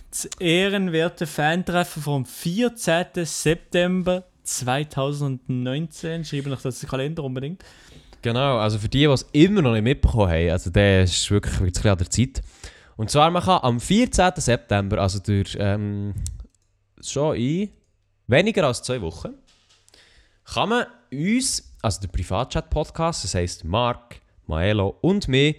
[0.09, 3.05] Das ehrenwerte Fantreffen vom 14.
[3.23, 6.25] September 2019.
[6.25, 7.63] Schreibe noch das in den Kalender unbedingt.
[8.21, 11.53] Genau, also für die, die es immer noch nicht mitbekommen haben, also der ist wirklich
[11.53, 12.41] jetzt ein bisschen an der Zeit.
[12.97, 14.33] Und zwar, man kann am 14.
[14.37, 16.13] September, also durch ähm,
[16.99, 17.69] schon in
[18.25, 19.35] weniger als zwei Wochen,
[20.43, 25.57] kann man uns, also der Privatchat-Podcast, das heisst Mark, Maelo und mich,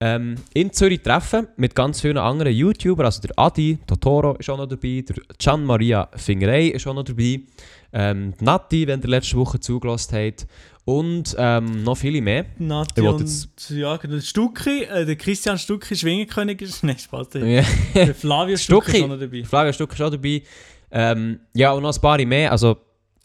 [0.00, 3.04] ähm, in Zürich treffen mit ganz vielen anderen YouTubern.
[3.04, 7.04] Also der Adi Totoro ist auch noch dabei, der Gian Maria Fingerei ist auch noch
[7.04, 7.40] dabei,
[7.92, 10.46] ähm, Nati, wenn ihr letzte Woche zugelassen habt
[10.84, 12.46] und ähm, noch viele mehr.
[12.58, 16.82] Nati und jetzt- ja, der Stucki, äh, der Christian Stucki, Schwingenkönig ist.
[16.84, 17.28] Nein, Spaß.
[17.30, 17.64] Der,
[17.94, 18.98] der Flavio Stucki Stucki.
[18.98, 19.44] ist auch noch dabei.
[19.44, 20.42] Flavio Stück ist auch dabei.
[20.90, 22.50] Ähm, ja, und noch ein paar mehr.
[22.50, 22.76] Also,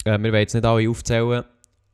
[0.04, 1.42] äh, wir wollen jetzt nicht alle aufzählen,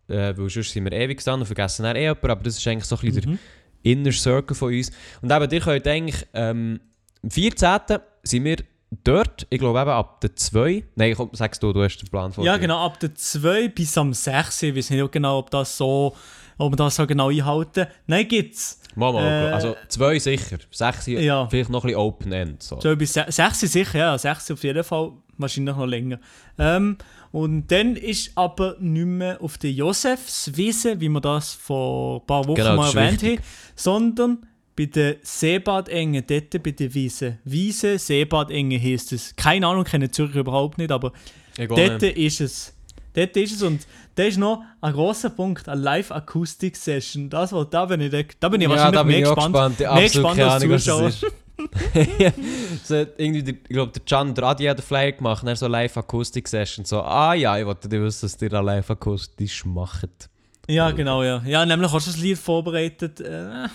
[0.09, 2.67] äh, weil sonst sind wir ewig dran und vergessen dann eh jemanden, aber das ist
[2.69, 3.39] eigentlich so ein bisschen der Mhm.
[3.85, 4.91] Inner Circle von uns.
[5.23, 6.81] Und eben, ihr könnt eigentlich, ähm,
[7.23, 7.79] am 14.
[8.23, 8.57] sind wir
[9.05, 10.85] dort, ich glaube eben ab der 2.
[10.97, 12.61] Nein, komm, sagst du, du hast den Plan vor Ja, dir.
[12.61, 14.63] genau, ab der 2 bis am 6.
[14.63, 16.15] Ich weiß nicht genau, ob das so,
[16.59, 17.87] ob wir das so genau einhalten.
[18.07, 18.81] Nein, gibt's.
[18.95, 21.47] Mal, mal, Äh, also 2 sicher, 6 Ja.
[21.49, 22.63] vielleicht noch ein bisschen Open-End.
[22.63, 22.77] So.
[22.79, 26.19] 2 bis 6 sicher, ja, 6 auf jeden Fall, wahrscheinlich noch länger.
[26.59, 26.99] Ähm,
[27.31, 32.47] und dann ist aber nicht mehr auf der Josefswiese, wie wir das vor ein paar
[32.47, 33.39] Wochen Genau, mal erwähnt wichtig.
[33.39, 37.39] haben, sondern bei der Seebadenge, dort bei der Wiese.
[37.45, 39.35] Wiese, Seebadenge heisst es.
[39.37, 41.13] Keine Ahnung, kenne Zürich überhaupt nicht, aber
[41.57, 42.17] gehe dort nicht.
[42.17, 42.75] ist es.
[43.15, 47.29] Dort ist es und da ist noch ein grosser Punkt, eine Live-Akustik-Session.
[47.29, 49.53] Das, wo- da bin ich, da bin ich ja, wahrscheinlich da bin mehr ich gespannt.
[49.55, 49.81] gespannt.
[49.81, 51.09] Ja, mehr gespannt als Ahnung, Zuschauer.
[51.09, 51.27] ist.
[52.85, 55.67] so, irgendwie, der, ich glaube, der Can, der Adi hat einen Flyer gemacht, dann so
[55.67, 56.85] Live-Akustik-Session.
[56.87, 60.31] So, ah ja, ich wollte wissen, dass ihr da live-akustisch macht.
[60.69, 61.43] Ja, genau, ja.
[61.45, 63.21] Ja, nämlich hast du das Lied vorbereitet.
[63.21, 63.69] Äh,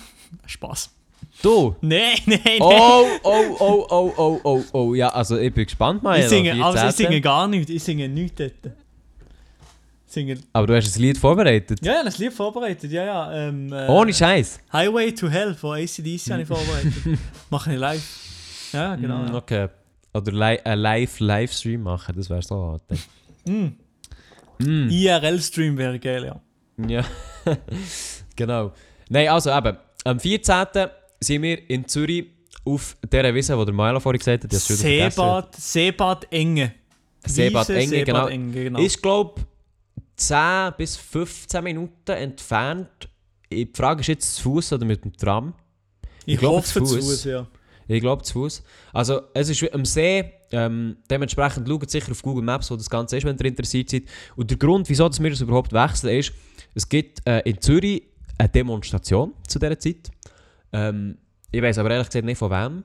[0.46, 0.92] Spaß.
[1.42, 1.76] Du!
[1.82, 2.58] Nein, nein, nein.
[2.60, 4.94] Oh, oh, oh, oh, oh, oh, oh.
[4.96, 6.24] Ja, also ich bin gespannt, Maelo.
[6.24, 6.94] ich singe, also ich 14..
[7.08, 8.74] singe gar nicht, ich singe nichts dort.
[10.10, 11.80] Singe, Aber du hast ein Lied vorbereitet.
[11.84, 13.48] ja, ja, das Lied vorbereitet, ja, ja.
[13.50, 14.60] Ähm, äh, Ohne Scheiß.
[14.72, 16.94] Highway to Hell von ACDC habe ich vorbereitet.
[17.50, 18.70] Mache ich live.
[18.72, 19.24] Ja, genau.
[19.24, 19.68] Mm, okay.
[20.14, 22.84] Oder li einen Live-Livestream machen, das wäre so hart.
[23.46, 23.68] Mm.
[24.60, 24.90] Mm.
[24.90, 26.42] IRL-Stream wäre geil, ja.
[26.88, 27.04] Ja,
[28.36, 28.72] genau.
[29.10, 30.66] Nein, also eben, am 14.
[31.20, 32.28] sind wir in Zürich
[32.64, 34.54] auf dieser Wiese, wo der Milo vorhin gesagt hat.
[34.54, 34.60] ich.
[34.60, 36.74] Seebad, Seebad Enge.
[37.26, 38.28] Seebad Enge, Seebad genau.
[38.28, 38.80] Enge, genau.
[38.80, 39.42] Ist, glaube
[40.16, 43.10] 10 bis 15 Minuten entfernt.
[43.52, 45.54] Die Frage ist jetzt zu Fuß oder mit dem Tram?
[46.26, 46.96] ich ich glaub, hoffe zu Fuß.
[46.96, 47.48] Fuß, ja.
[47.88, 48.64] Ich glaube zu Fuß.
[48.94, 50.34] Also, es ist am See.
[50.52, 54.04] Ähm, dementsprechend schaut sicher auf Google Maps, wo das Ganze ist, wenn ihr interessiert seid.
[54.38, 56.32] Und der Grund, wieso dass wir das überhaupt wechseln, ist,
[56.74, 58.04] es gibt äh, in Zürich
[58.38, 60.10] eine Demonstration zu dieser Zeit.
[60.74, 61.18] Ähm,
[61.52, 62.78] ich weiß aber ehrlich gesagt nicht von wem.
[62.78, 62.84] Und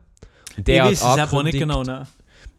[0.59, 1.83] Ich der weiß es hat nicht angekündigt- genau.
[1.83, 2.07] Ne?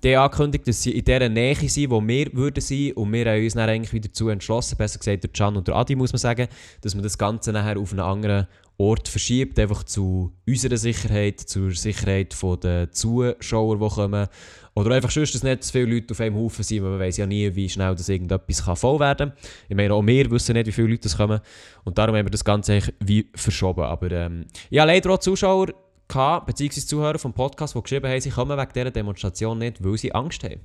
[0.04, 3.26] der hat angekündigt, dass sie in dieser Nähe sind, wo wir würden sein und wir
[3.26, 6.12] haben uns dann eigentlich wieder dazu entschlossen, besser gesagt der Can und der Adi muss
[6.12, 6.48] man sagen,
[6.82, 11.72] dass man das Ganze nachher auf einen anderen Ort verschiebt, einfach zu unserer Sicherheit, zur
[11.72, 14.28] Sicherheit der Zuschauer, die kommen.
[14.76, 17.18] Oder einfach sonst, dass nicht zu viele Leute auf einem Haufen sind, weil man weiß
[17.18, 19.38] ja nie, wie schnell das irgendetwas kann voll werden kann.
[19.70, 21.40] Ich meine, auch wir wissen nicht, wie viele Leute es kommen.
[21.84, 23.84] Und darum haben wir das Ganze eigentlich wie verschoben.
[23.84, 25.68] Aber ähm, ja, leider auch Zuschauer
[26.08, 29.98] gehabt, beziehungsweise Zuhörer vom Podcast, die geschrieben haben, sie kommen wegen dieser Demonstration nicht, weil
[29.98, 30.62] sie Angst haben.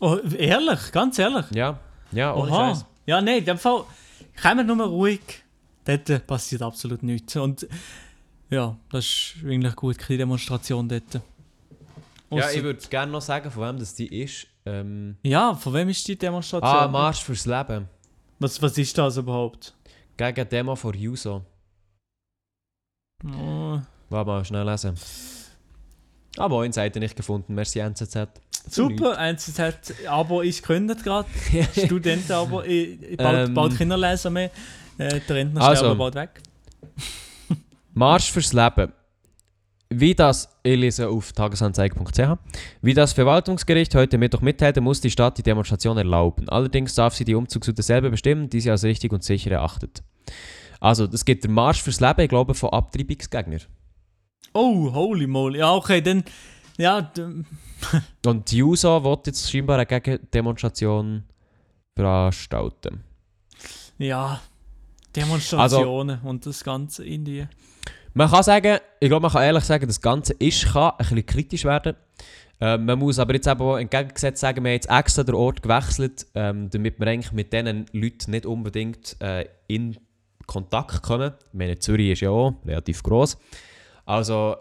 [0.00, 1.46] Oh, ehrlich, ganz ehrlich.
[1.52, 1.80] Ja,
[2.12, 2.74] ja, ohne Oha.
[2.74, 2.84] Scheiß.
[3.06, 3.84] Ja, nein, in dem Fall
[4.40, 5.20] kommen nur ruhig.
[5.84, 7.36] Dort passiert absolut nichts.
[7.36, 7.66] Und
[8.50, 11.20] ja, das ist eigentlich gut, keine Demonstration dort.
[12.30, 14.46] Ja, Ausser- ich würde gerne noch sagen, von wem das die ist.
[14.64, 16.70] Ähm, ja, von wem ist die Demonstration?
[16.76, 17.88] ah, Marsch fürs Leben.
[18.40, 19.74] was, was ist das überhaupt?
[20.16, 21.42] Gegen Demo von Juso.
[23.24, 23.78] Oh,
[24.10, 24.94] Warte mal, schnell lesen.
[26.36, 27.54] Ah, moin, Seite nicht gefunden.
[27.54, 28.28] Merci, NZZ.
[28.68, 31.28] super, NZZ-Abo ist gegründet gerade.
[31.86, 33.54] Studenten-Abo, ich, ich bald, Ähm.
[33.54, 34.50] bald Kinderleser mehr.
[34.98, 35.94] Äh, die Rentner Also.
[35.94, 36.42] bald weg.
[37.94, 38.92] Marsch fürs Leben.
[39.98, 42.36] Wie das, ich lese auf tagesanzeiger.ch,
[42.82, 46.50] wie das Verwaltungsgericht heute Mittwoch mitteilte, muss die Stadt die Demonstration erlauben.
[46.50, 50.02] Allerdings darf sie die Umzugsroute selber bestimmen, die sie als richtig und sicher erachtet.
[50.80, 53.62] Also, das gibt der Marsch fürs Leben, ich glaube, von Abtreibungsgegnern.
[54.52, 55.60] Oh, holy moly.
[55.60, 56.24] Ja, okay, dann.
[56.76, 57.10] Ja,
[58.26, 61.24] Und die USA will jetzt scheinbar eine Gegendemonstration
[61.96, 63.02] veranstalten.
[63.96, 64.42] ja.
[65.14, 67.46] Demonstrationen und das Ganze in die.
[68.16, 71.26] Man kann sagen, ich glaube, man kann ehrlich sagen, das Ganze ist, kann ein bisschen
[71.26, 71.96] kritisch werden.
[72.62, 76.26] Ähm, man muss aber jetzt eben entgegengesetzt sagen, wir haben jetzt extra den Ort gewechselt,
[76.34, 79.98] ähm, damit wir eigentlich mit diesen Leuten nicht unbedingt äh, in
[80.46, 81.34] Kontakt kommen.
[81.48, 83.36] Ich meine, Zürich ist ja auch relativ groß.
[84.06, 84.56] Also,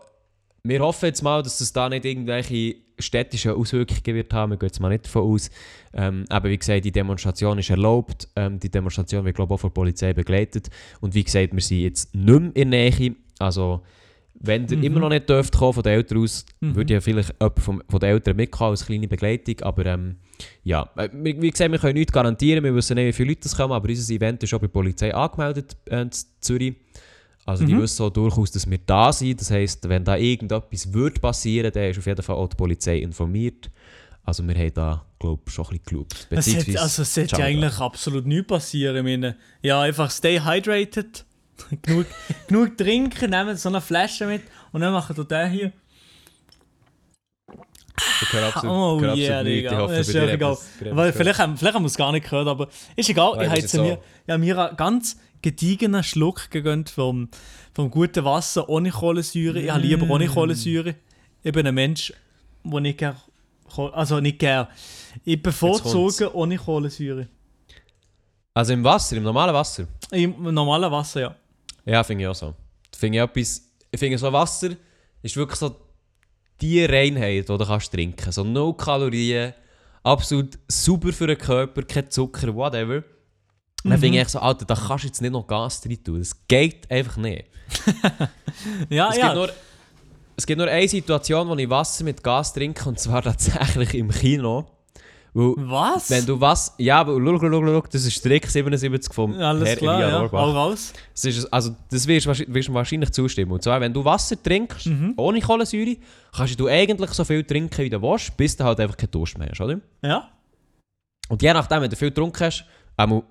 [0.64, 4.52] wir hoffen jetzt mal, dass es da nicht irgendwelche städtischen Auswirkungen wird haben.
[4.52, 5.50] Wir gehen jetzt mal nicht davon aus.
[5.94, 8.28] Ähm, aber wie gesagt, die Demonstration ist erlaubt.
[8.36, 10.70] Ähm, die Demonstration wird, glaube ich, auch von der Polizei begleitet.
[11.00, 13.16] Und wie gesagt, wir sind jetzt nicht mehr in der Nähe.
[13.40, 13.82] Also,
[14.38, 14.84] wenn ihr Mhm.
[14.84, 16.76] immer noch nicht dürft kommen von den Eltern aus, Mhm.
[16.76, 19.62] würde ja vielleicht jemand vom, von den Eltern mitkommen als kleine Begleitung.
[19.62, 20.18] Aber ähm,
[20.64, 22.64] ja, äh, wie wie gesagt, wir können nichts garantieren.
[22.64, 23.72] Wir wissen nicht, wie viele Leute es kommen.
[23.74, 26.10] Aber unser Event ist auch bei der Polizei angemeldet äh, in
[26.42, 26.76] Zürich.
[27.46, 27.82] Also die Mhm.
[27.84, 29.40] wissen auch durchaus, dass wir da sind.
[29.40, 32.98] Das heisst, wenn da irgendetwas würde passieren, dann ist auf jeden Fall auch die Polizei
[32.98, 33.70] informiert.
[34.24, 36.14] Also wir haben da, glaube ich, schon ein bisschen geschaut.
[36.14, 37.46] Es Beziehungsweise also es sollte Django.
[37.46, 38.98] eigentlich absolut nichts passieren.
[38.98, 41.24] Ich meine, ja, einfach stay hydrated,
[41.82, 42.06] genug,
[42.48, 45.72] genug trinken, nehmen so eine Flasche mit und dann machen wir den hier.
[48.32, 49.44] Absolut, Oh yeah.
[49.44, 49.72] Digga.
[49.72, 50.58] Ich hoffe, Das ist egal.
[50.82, 53.34] dir Weil vielleicht, haben, vielleicht haben wir es gar nicht gehört, aber ist egal.
[53.36, 57.30] Nein, ich habe ist mir, ja, mir einen ganz gediegenen Schluck gegönnt vom,
[57.74, 59.60] vom guten Wasser ohne Kohlensäure.
[59.60, 60.12] Ich habe lieber Mm.
[60.12, 60.96] ohne Kohlensäure.
[61.44, 62.12] Ich bin ein Mensch,
[62.64, 63.18] der nicht gerne,
[63.94, 64.68] also nicht gerne.
[65.24, 67.28] Ich bevorzuge ohne Kohlensäure.
[68.54, 69.88] Also im Wasser, im normalen Wasser?
[70.12, 71.36] Im normalen Wasser, ja.
[71.86, 72.54] Ja, finde ich auch so.
[72.96, 73.62] Finde ich etwas,
[73.92, 74.72] ich finde so Wasser
[75.22, 75.76] ist wirklich so
[76.62, 78.32] die Reinheit, die du kannst trinken.
[78.32, 79.54] So no Kalorien,
[80.04, 83.04] absolut super für den Körper, kein Zucker, whatever.
[83.84, 86.04] Und dann finde ich echt so, Alter, da kannst du jetzt nicht noch Gas drin
[86.04, 86.20] tun.
[86.20, 87.46] Das geht einfach nicht.
[88.90, 89.26] Ja, Es, ja.
[89.26, 89.50] gibt nur,
[90.38, 94.10] es gibt nur eine Situation, wo ich Wasser mit Gas trinke, und zwar tatsächlich im
[94.10, 94.66] Kino.
[95.38, 96.10] Was?
[96.10, 96.74] wenn du was...
[96.78, 100.32] Ja, aber schau, schau, schau, schau, das ist Trick 77 vom Alles Herr klar, ja.
[100.32, 100.94] Hau raus.
[101.14, 103.52] Das ist, also, das wirst du wahrscheinlich, zustimmen.
[103.52, 105.14] Und zwar, wenn du Wasser trinkst, Mhm.
[105.18, 105.98] ohne Kohlensäure,
[106.34, 109.38] kannst du eigentlich so viel trinken, wie du willst, bis du halt einfach keinen Durst
[109.38, 109.80] mehr hast, oder?
[110.02, 110.30] Ja.
[111.28, 112.64] Und je nachdem, wenn du viel getrunken hast,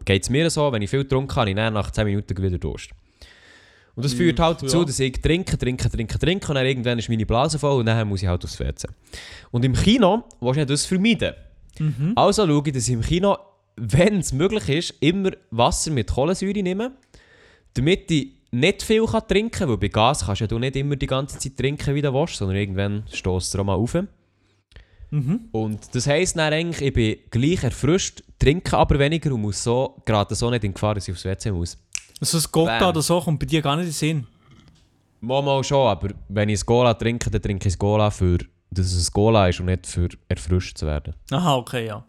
[0.05, 2.90] geht es mir so, wenn ich viel getrunken habe, ich nach 10 Minuten wieder Durst.
[3.96, 4.84] Und das Mm, führt halt dazu, ja.
[4.84, 8.07] dass ich trinke, trinke, trinke, trinke und dann irgendwann ist meine Blase voll und dann
[8.09, 8.88] muss ich halt aufs WC.
[9.52, 11.32] Und im Kino willst du das vermeiden.
[11.78, 12.12] Mhm.
[12.14, 13.36] Also schaue ich, dass ich im Kino,
[13.76, 16.92] wenn es möglich ist, immer Wasser mit Kohlensäure nehme,
[17.74, 20.76] damit ich nicht viel kann trinken kann, weil bei Gas kannst du ja du nicht
[20.76, 23.96] immer die ganze Zeit trinken, wie du willst, sondern irgendwann stößt es auch mal auf.
[25.10, 25.48] Mhm.
[25.52, 29.96] Und das heisst dann eigentlich, ich bin gleich erfrischt, trinke aber weniger und muss so,
[30.04, 31.76] gerade so nicht in Gefahr, dass ich aufs WC muss.
[32.20, 32.88] Also das Bam.
[32.88, 34.26] oder so kommt bei dir gar nicht in den Sinn.
[35.20, 38.38] Mal, mal schon, aber wenn ich ein Cola trinke, dann trinke ich ein Cola, für,
[38.74, 41.14] dass es ein Cola ist und nicht für erfrischt zu werden.
[41.30, 42.04] Aha, okay, ja.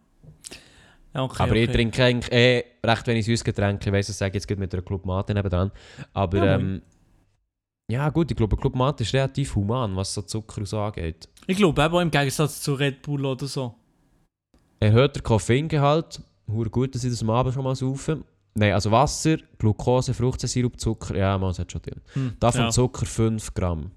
[1.14, 1.64] okay, aber okay.
[1.64, 3.90] ich trinke eigentlich eh recht wenig Süßgetränke.
[3.90, 5.72] Ich weiss, das sage ich jetzt mit einer Club Mate nebenan.
[6.14, 6.82] Aber Ja, ähm,
[7.90, 11.30] ja gut, ich glaube, Club Mate ist relativ human, was so Zucker und so angeht.
[11.46, 13.76] Ich glaube eben auch im Gegensatz zu Red Bull oder so.
[14.80, 18.24] Erhöht der Koffeingehalt, hure gut, dass ich das am Abend schon mal saufe.
[18.56, 22.02] Nein, also Wasser, Glucose, Fruchtensirup, Zucker, ja, man, das hat schon drin.
[22.14, 22.70] Hm, Davon ja.
[22.70, 23.92] Zucker 5 Gramm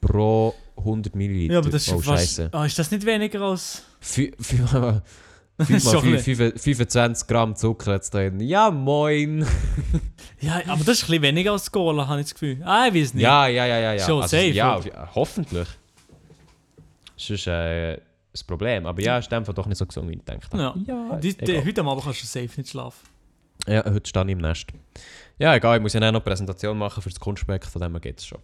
[0.00, 1.54] pro 100 Milliliter.
[1.54, 2.36] Ja, aber das ist oh, fast...
[2.36, 2.48] Scheiße.
[2.52, 3.82] Ah, ist das nicht weniger als...
[4.02, 5.00] Fü- fü-
[5.56, 8.40] Das fünf ist mal schon ein fünf- fünf- 25 Gramm Zucker da drin.
[8.40, 9.46] Ja, moin!
[10.40, 12.60] Ja, aber das ist ein bisschen weniger als Cola, habe ich das Gefühl.
[12.64, 13.22] Ah, ich weiß nicht.
[13.22, 13.92] Ja, ja, ja, ja.
[13.94, 14.04] ja.
[14.04, 15.08] Schon safe, ja, oder?
[15.14, 15.68] hoffentlich.
[17.16, 17.98] Das ist äh,
[18.30, 18.84] das Problem.
[18.84, 20.62] Aber ja, ist Fall doch nicht so gesund, wie ich gedacht habe.
[20.62, 20.74] Ja.
[20.86, 23.06] ja Die, die, heute am Abend kannst du safe nicht schlafen.
[23.66, 24.66] ja, heute stehe ich im Nest.
[25.38, 28.18] Ja, egal, ich muss ja noch eine Präsentation machen für das Kunstprojekt, von dem geht
[28.18, 28.40] es schon.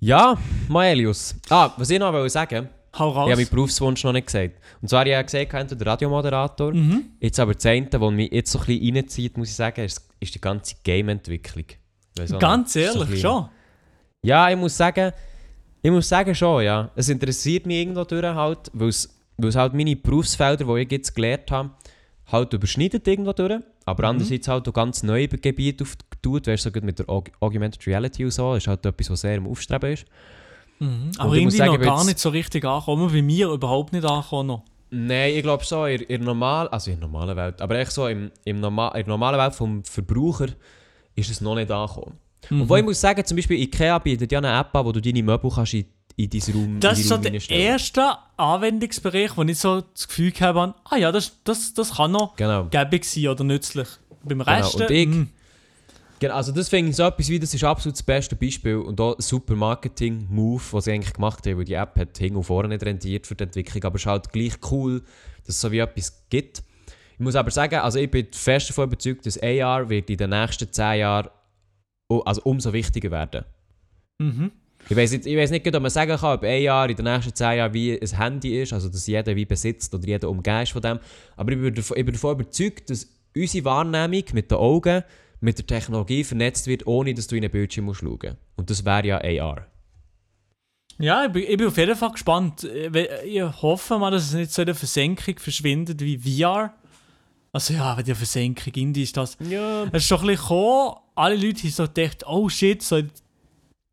[0.00, 0.36] Ja,
[0.68, 1.34] Maelius.
[1.50, 3.26] Ah, was ich noch wollte sagen, Hau raus.
[3.28, 4.54] ich habe meinen Berufswunsch noch nicht gesagt.
[4.80, 7.04] Und zwar, ich habe gesagt, entweder Radiomoderator, mhm.
[7.20, 10.08] Jetzt aber das eine, was mich jetzt so ein bisschen reinzieht, muss ich sagen, ist,
[10.18, 11.66] ist die ganze Game-Entwicklung.
[12.38, 13.48] Ganz so ehrlich, bisschen- schon.
[14.22, 15.12] Ja, ich muss sagen,
[15.82, 16.90] ich muss sagen schon, ja.
[16.94, 20.90] Es interessiert mich irgendwo durch halt, weil es, weil es halt meine Berufsfelder, die ich
[20.92, 21.70] jetzt gelernt habe,
[22.30, 23.60] halt überschneidet irgendwo durch.
[23.90, 24.08] Aber Mhm.
[24.10, 27.86] andererseits halt auch ganz neue Gebiete auftut, weißt du, so gut mit der Aug Augmented
[27.86, 30.04] Reality und so, ist halt etwas, was sehr im Aufstreben ist.
[30.78, 30.88] Mhm.
[30.88, 34.62] Und Aber irgendwie sagen, noch gar nicht so richtig ankommen, wie mir überhaupt nicht ankommen.
[34.92, 38.08] Nein, ich glaube so, in, in, normal, also in der normalen Welt, aber echt so
[38.08, 40.48] im, im normal, in der normalen Welt vom Verbraucher
[41.14, 42.16] ist es noch nicht angekommen.
[42.48, 42.62] Mhm.
[42.62, 45.22] Obwohl ich muss sagen, zum Beispiel Ikea bietet ja eine App an, wo du deine
[45.22, 45.84] Möbel kannst in,
[46.16, 50.32] in deinen Raum Das ist so Raum der erste Anwendungsbereich, wo ich so das Gefühl
[50.40, 52.64] habe, ah ja, das, das, das kann noch Genau.
[52.66, 53.88] gäbig sein oder nützlich.
[54.22, 55.28] Beim Rest, und ich- mm,
[56.18, 56.34] genau.
[56.34, 59.16] Also das finde ich so etwas wie, das ist absolut das beste Beispiel und auch
[59.16, 62.68] ein super Marketing-Move, was sie eigentlich gemacht haben, weil die App hat hin und vorne
[62.68, 65.00] nicht rentiert für die Entwicklung, aber es ist halt gleich cool,
[65.46, 66.62] dass es so wie etwas gibt.
[67.14, 70.30] Ich muss aber sagen, also ich bin fest davon überzeugt, dass AR wird in den
[70.30, 71.28] nächsten 10 Jahren
[72.24, 73.44] also umso wichtiger werden.
[74.18, 74.50] mhm.
[74.88, 77.04] Ich weiß nicht, ich weiss nicht, ob man sagen kann, ob ein Jahr in den
[77.04, 80.62] nächsten 10 Jahren wie ein Handy ist, also dass jeder wie besitzt oder jeder umgeben
[80.62, 80.98] ist von dem.
[81.36, 83.06] Aber ich bin, davon, ich bin davon überzeugt, dass
[83.36, 85.04] unsere Wahrnehmung mit den Augen
[85.40, 88.36] mit der Technologie vernetzt wird, ohne dass du in den Bildschirm musst schauen musst.
[88.56, 89.66] Und das wäre ja AR.
[90.98, 92.64] Ja, ich bin, ich bin auf jeden Fall gespannt.
[92.64, 96.74] Ich we- ich hoffe mal, dass es nicht so in der Versenkung verschwindet wie VR.
[97.52, 99.36] Also ja, wenn die Versenkung in die ist das.
[99.48, 99.84] Ja.
[99.92, 103.00] Es ist doch ein bisschen gekommen, alle Leute haben so gedacht, oh shit, so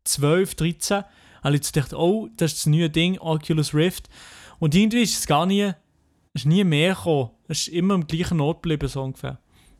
[0.08, 1.02] 12, 13.
[1.42, 4.08] Alle Leute gedacht, oh, das ist das neue Ding, Oculus Rift.
[4.58, 5.72] Und irgendwie ist es gar nie,
[6.34, 7.30] ist nie mehr gekommen.
[7.48, 9.38] Es ist immer am gleichen Ort geblieben, so ungefähr.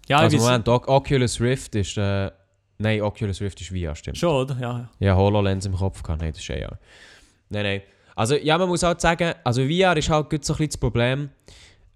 [0.09, 2.31] Ja, Also Moment, O- Oculus Rift ist, äh,
[2.81, 4.17] Nein, Oculus Rift ist VR, stimmt.
[4.19, 4.57] Schon, oder?
[4.61, 5.17] Ja, ja.
[5.17, 6.23] HoloLens im Kopf gehabt.
[6.23, 6.79] Nein, das ist AR.
[7.51, 7.83] Nein, nein.
[8.15, 10.77] Also, ja, man muss halt sagen, also VR ist halt gut so ein bisschen das
[10.77, 11.31] Problem.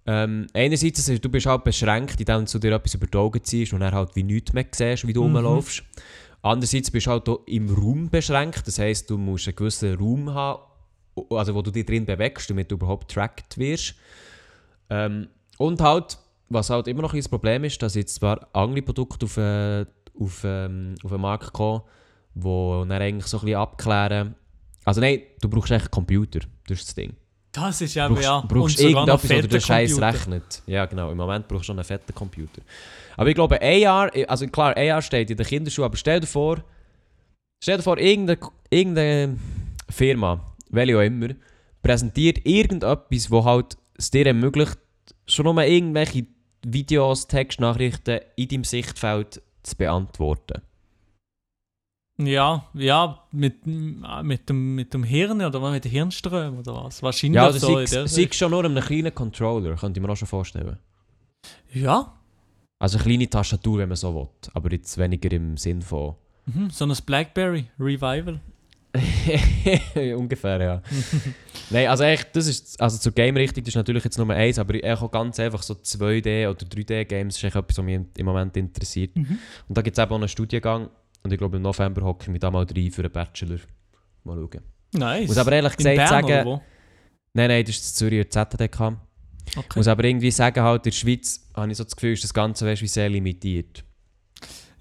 [0.05, 3.71] Ähm, einerseits, ist, du bist halt beschränkt, indem du dir etwas über die Augen ziehst
[3.71, 5.37] und dann halt wie nichts mehr siehst, wie du Mhm.
[5.37, 5.83] rumlaufst.
[6.43, 8.67] Andererseits bist du halt auch im Raum beschränkt.
[8.67, 10.61] Das heisst, du musst einen gewissen Raum haben,
[11.29, 13.95] also wo du dich drin bewegst, damit du überhaupt tracked wirst.
[14.89, 16.17] Ähm, und halt,
[16.49, 19.85] was halt immer noch ein Problem ist, dass jetzt zwar andere Produkte auf, äh,
[20.19, 21.81] auf, ähm, auf den Markt kommen,
[22.35, 24.35] die dann eigentlich so ein bisschen abklären.
[24.83, 27.15] Also nein, du brauchst eigentlich einen Computer, das ist das Ding.
[27.53, 28.41] Das ist ja, brauchst, ja.
[28.41, 30.63] brauchst Und irgendetwas, oder der Scheiß rechnet.
[30.65, 31.11] Ja, genau.
[31.11, 32.61] Im Moment brauchst du schon einen fetten Computer.
[33.15, 36.63] Aber ich glaube, AR, also klar, AR steht in der Kinderschuhe, aber stell dir vor,
[37.63, 38.39] stell dir vor, irgendeine,
[38.71, 39.37] irgendeine
[39.87, 41.29] Firma, welche auch immer,
[41.83, 44.79] präsentiert irgendetwas, wo halt es dir ermöglicht,
[45.27, 46.25] schon nur irgendwelche
[46.65, 50.63] Videos, Textnachrichten in deinem Sichtfeld zu beantworten.
[52.25, 57.01] Ja, ja, mit, mit, dem, mit dem Hirn oder was, mit den Hirnströmen oder was?
[57.01, 60.17] Wahrscheinlich Ja, also so der sei schon nur einem kleinen Controller, könnte ich mir auch
[60.17, 60.77] schon vorstellen.
[61.73, 62.13] Ja,
[62.79, 64.27] Also eine kleine Tastatur, wenn man so will.
[64.53, 66.15] Aber jetzt weniger im Sinn von.
[66.45, 66.69] mhm.
[66.69, 68.39] so ein Blackberry Revival.
[70.15, 70.81] Ungefähr, ja.
[71.71, 74.75] Nein, also echt, das ist, also zur Game-Richtung, das ist natürlich jetzt Nummer eins, aber
[74.75, 78.55] ich auch ganz einfach so 2D- oder 3D-Games ist echt etwas, was mich im Moment
[78.55, 79.15] interessiert.
[79.15, 79.39] Mhm.
[79.67, 80.89] Und da gibt es eben auch einen Studiengang
[81.23, 83.59] und ich glaube im November hocke ich mich da mal rein für einen Bachelor.
[84.23, 84.61] Mal schauen.
[84.93, 85.27] Nice.
[85.27, 86.61] Muss aber ehrlich gesagt Bern sagen,
[87.33, 88.97] nein, nein, das ist in Zürich oder ZDK.
[89.55, 89.79] Okay.
[89.79, 92.33] muss aber irgendwie sagen, halt, in der Schweiz habe ich so das Gefühl, ist das
[92.33, 93.83] Ganze weißt, wie sehr limitiert.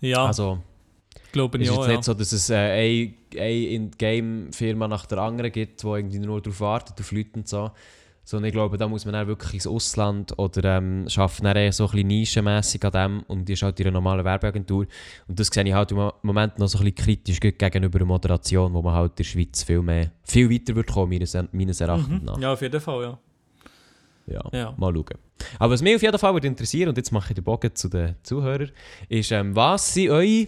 [0.01, 0.62] Ja, Also,
[1.32, 1.93] glaube Es ich ist jetzt ja.
[1.93, 6.40] nicht so, dass es äh, eine, eine In-Game-Firma nach der anderen gibt, die irgendwie nur
[6.40, 7.70] darauf wartet, auf Leute und so.
[8.24, 11.72] Sondern ich glaube, da muss man dann wirklich ins Ausland oder ähm, schafft dann eher
[11.72, 14.86] so ein bisschen nischenmässig an dem und die ist halt in einer normalen Werbeagentur.
[15.26, 18.06] Und das sehe ich halt im Mo- Moment noch so ein bisschen kritisch gegenüber der
[18.06, 21.80] Moderation, wo man halt in der Schweiz viel mehr, viel weiter wird kommen, meines, meines
[21.80, 22.24] Erachtens Mhm.
[22.24, 22.38] nach.
[22.38, 23.18] Ja, auf jeden Fall, ja.
[24.28, 24.42] Ja.
[24.52, 24.74] ja.
[24.76, 25.18] Mal schauen.
[25.58, 27.88] Aber was mich auf jeden Fall würde interessieren, und jetzt mache ich den Bogen zu
[27.88, 28.70] den Zuhörern,
[29.08, 30.46] ist, ähm, was sind eure,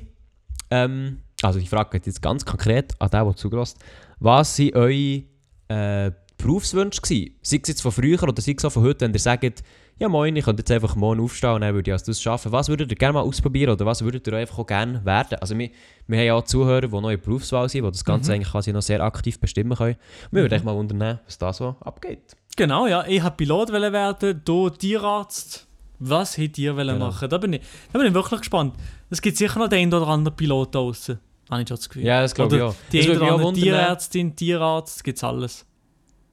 [0.70, 3.78] ähm, also die Frage geht jetzt ganz konkret an den, der zulässt,
[4.20, 5.24] was sind eure
[5.68, 7.34] äh, Berufswünsche gewesen?
[7.42, 9.62] Sei es jetzt von früher oder sei es auch von heute, wenn ihr sagt,
[9.98, 12.50] ja moin, ich könnte jetzt einfach morgen aufstehen und dann würde ich als das arbeiten.
[12.52, 15.38] Was würdet ihr gerne mal ausprobieren oder was würdet ihr einfach auch gerne werden?
[15.40, 15.70] Also wir,
[16.08, 18.34] wir haben ja auch Zuhörer, die der Berufswahl sind, die das Ganze Mhm.
[18.36, 19.94] eigentlich quasi noch sehr aktiv bestimmen können.
[20.24, 22.36] Und wir würden echt mal wundern, was da so abgeht.
[22.56, 23.04] Genau, ja.
[23.06, 25.66] Ich wollte Pilot werden, du Tierarzt.
[26.00, 26.98] Was hättet ihr Genau.
[26.98, 27.28] machen?
[27.28, 27.60] Da bin, ich,
[27.92, 28.74] da bin ich wirklich gespannt.
[29.10, 31.18] Es gibt sicher noch den einen oder anderen Pilot da draußen.
[31.50, 32.04] Habe ich schon das Gefühl.
[32.04, 32.74] Ja, das glaube ich auch.
[32.90, 35.66] Die Das oder andere wundern, Tierärztin, Tierarzt, gibt es alles.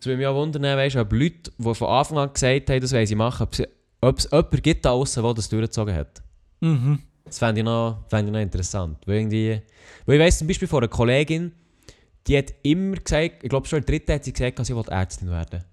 [0.02, 2.92] Es würde mich auch wundern, weißt, ob Leute, die von Anfang an gesagt haben, das
[2.92, 3.68] wollen sie machen, ob es,
[4.02, 6.24] ob es jemanden gibt da außen, der das durchgezogen hat.
[6.60, 7.00] Mhm.
[7.24, 8.98] Das fände ich, noch- fände ich noch interessant.
[9.06, 9.62] Weil, irgendwie,
[10.08, 11.52] weil ich weiss zum Beispiel von einer Kollegin,
[12.26, 14.84] die hat immer gesagt, ich glaube schon in der dritten hat sie gesagt, sie will
[14.90, 15.64] Ärztin werden.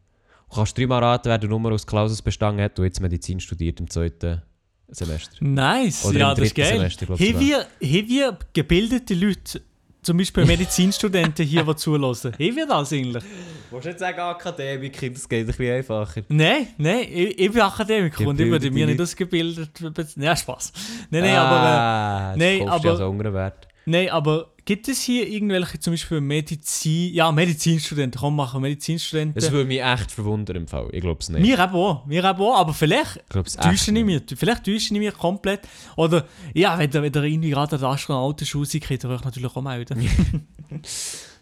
[0.50, 3.80] Du kannst dreimal raten, wer der Nummer aus Klausus bestanden hat und jetzt Medizin studiert
[3.80, 4.42] im zweiten
[4.88, 5.36] Semester.
[5.44, 6.76] Nice, Oder ja, das ist geil.
[6.78, 9.60] Semester, Haben wir, haben wir gebildete Leute,
[10.08, 12.32] zum Beispiel Medizinstudenten hier, die zulassen?
[12.32, 13.22] Haben wir das eigentlich?
[13.70, 16.22] Willst du jetzt sagen Akademiker, das geht ein bisschen einfacher.
[16.30, 19.70] Nein, nein, ich, ich bin Akademiker und ich würde mir nicht ausgebildet.
[20.16, 20.72] Ja, Spaß.
[21.10, 23.66] Nein, nein, aber, ah, nein, jetzt kaufst du aber- Wert.
[23.66, 29.40] äh, nein, aber gibt es hier irgendwelche, zum Beispiel Medizin, ja, Medizinstudenten, komm, machen Medizinstudenten.
[29.40, 30.90] Das würde mich echt verwundern im Fall.
[30.92, 31.42] Ich glaube es nicht.
[31.42, 35.14] wir eben auch, eben auch, aber vielleicht Ich täuschen ich mich, vielleicht täuschen ich mich
[35.14, 35.62] komplett.
[35.96, 39.24] Oder, ja, wenn ihr, wenn ihr irgendwie gerade an der Astronautenschule seid, könnt ihr euch
[39.24, 40.06] natürlich auch melden.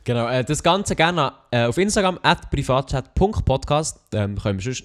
[0.05, 3.99] Genau, äh, das Ganze gerne äh, auf Instagram at privatchat.podcast.
[4.13, 4.85] Ähm, können wir sonst,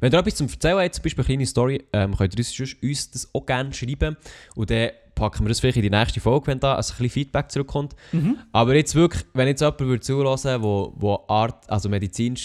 [0.00, 2.74] wenn ihr etwas zum Erzählen habt, zum Beispiel eine kleine Story, ähm, könnt ihr uns,
[2.82, 4.16] uns das auch gerne schreiben.
[4.54, 7.50] Und dann packen wir das vielleicht in die nächste Folge, wenn da ein bisschen Feedback
[7.50, 7.94] zurückkommt.
[8.12, 8.38] Mhm.
[8.52, 12.36] Aber jetzt wirklich, wenn jetzt jemand würde zulassen wo, wo Art, also Medizin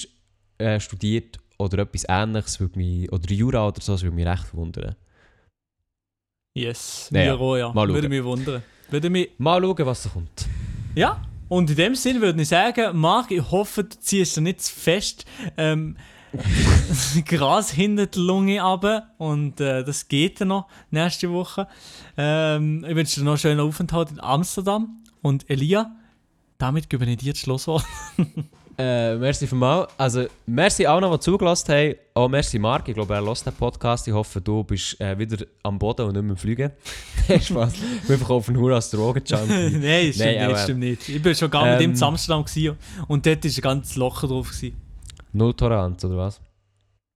[0.58, 4.44] äh, studiert oder etwas ähnliches, würde mich, oder Jura oder so, das würde mich recht
[4.46, 4.96] verwundern.
[6.54, 7.74] Yes, Ja, wir auch, ja.
[7.74, 7.96] mal schauen.
[7.96, 8.64] Würde mich wundern.
[8.90, 10.48] Würde mich, Mal schauen, was da kommt.
[10.96, 14.62] ja, und in dem Sinne würde ich sagen, Marc, ich hoffe, du ziehst dir nicht
[14.62, 15.26] zu fest
[15.58, 15.98] ähm,
[17.26, 18.86] Gras hinter die Lunge ab
[19.18, 21.68] und äh, das geht dann noch nächste Woche.
[22.18, 25.92] Ähm, ich wünsche dir noch einen schönen Aufenthalt in Amsterdam und Elia,
[26.58, 27.86] damit gebe ich dir das Schlusswort.
[28.82, 29.92] Äh, merci vielmals.
[29.98, 31.96] Also, merci auch noch, die zugelassen haben.
[32.14, 32.88] Auch merci Marc.
[32.88, 34.08] Ich glaube, er hört den Podcast.
[34.08, 36.72] Ich hoffe, du bist äh, wieder am Boden und nicht mehr Fliegen.
[37.28, 37.74] Nein, Spaß.
[37.74, 39.78] Ich bin einfach auf den Hur als Drogenjunkie.
[39.80, 41.10] Nein, stimmt, Nein, nicht, stimmt nicht.
[41.10, 42.46] Ich bin schon gar mit ihm Ähm, in Amsterdam
[43.10, 44.48] und dort war ein ganz locker drauf.
[44.48, 44.89] Gewesen.
[45.32, 46.42] Null Toleranz, oder was?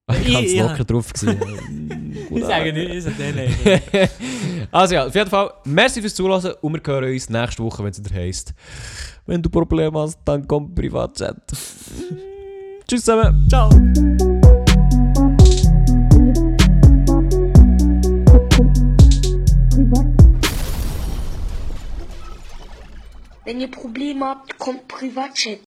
[0.22, 0.68] Ich ganz ja.
[0.70, 1.14] locker drauf.
[1.14, 1.90] gewesen.
[2.30, 3.50] Ich sage nicht, ich sage nein,
[3.92, 4.10] nein.
[4.72, 7.92] Also ja, auf jeden Fall, merci fürs Zuhören und wir hören uns nächste Woche, wenn
[7.92, 8.54] es wieder heisst.
[9.26, 11.38] Wenn du Probleme hast, dann komm Privatchat.
[12.88, 13.48] Tschüss zusammen.
[13.50, 13.70] Ciao.
[23.46, 25.60] Wenn ihr Probleme habt, kommt Privatchat.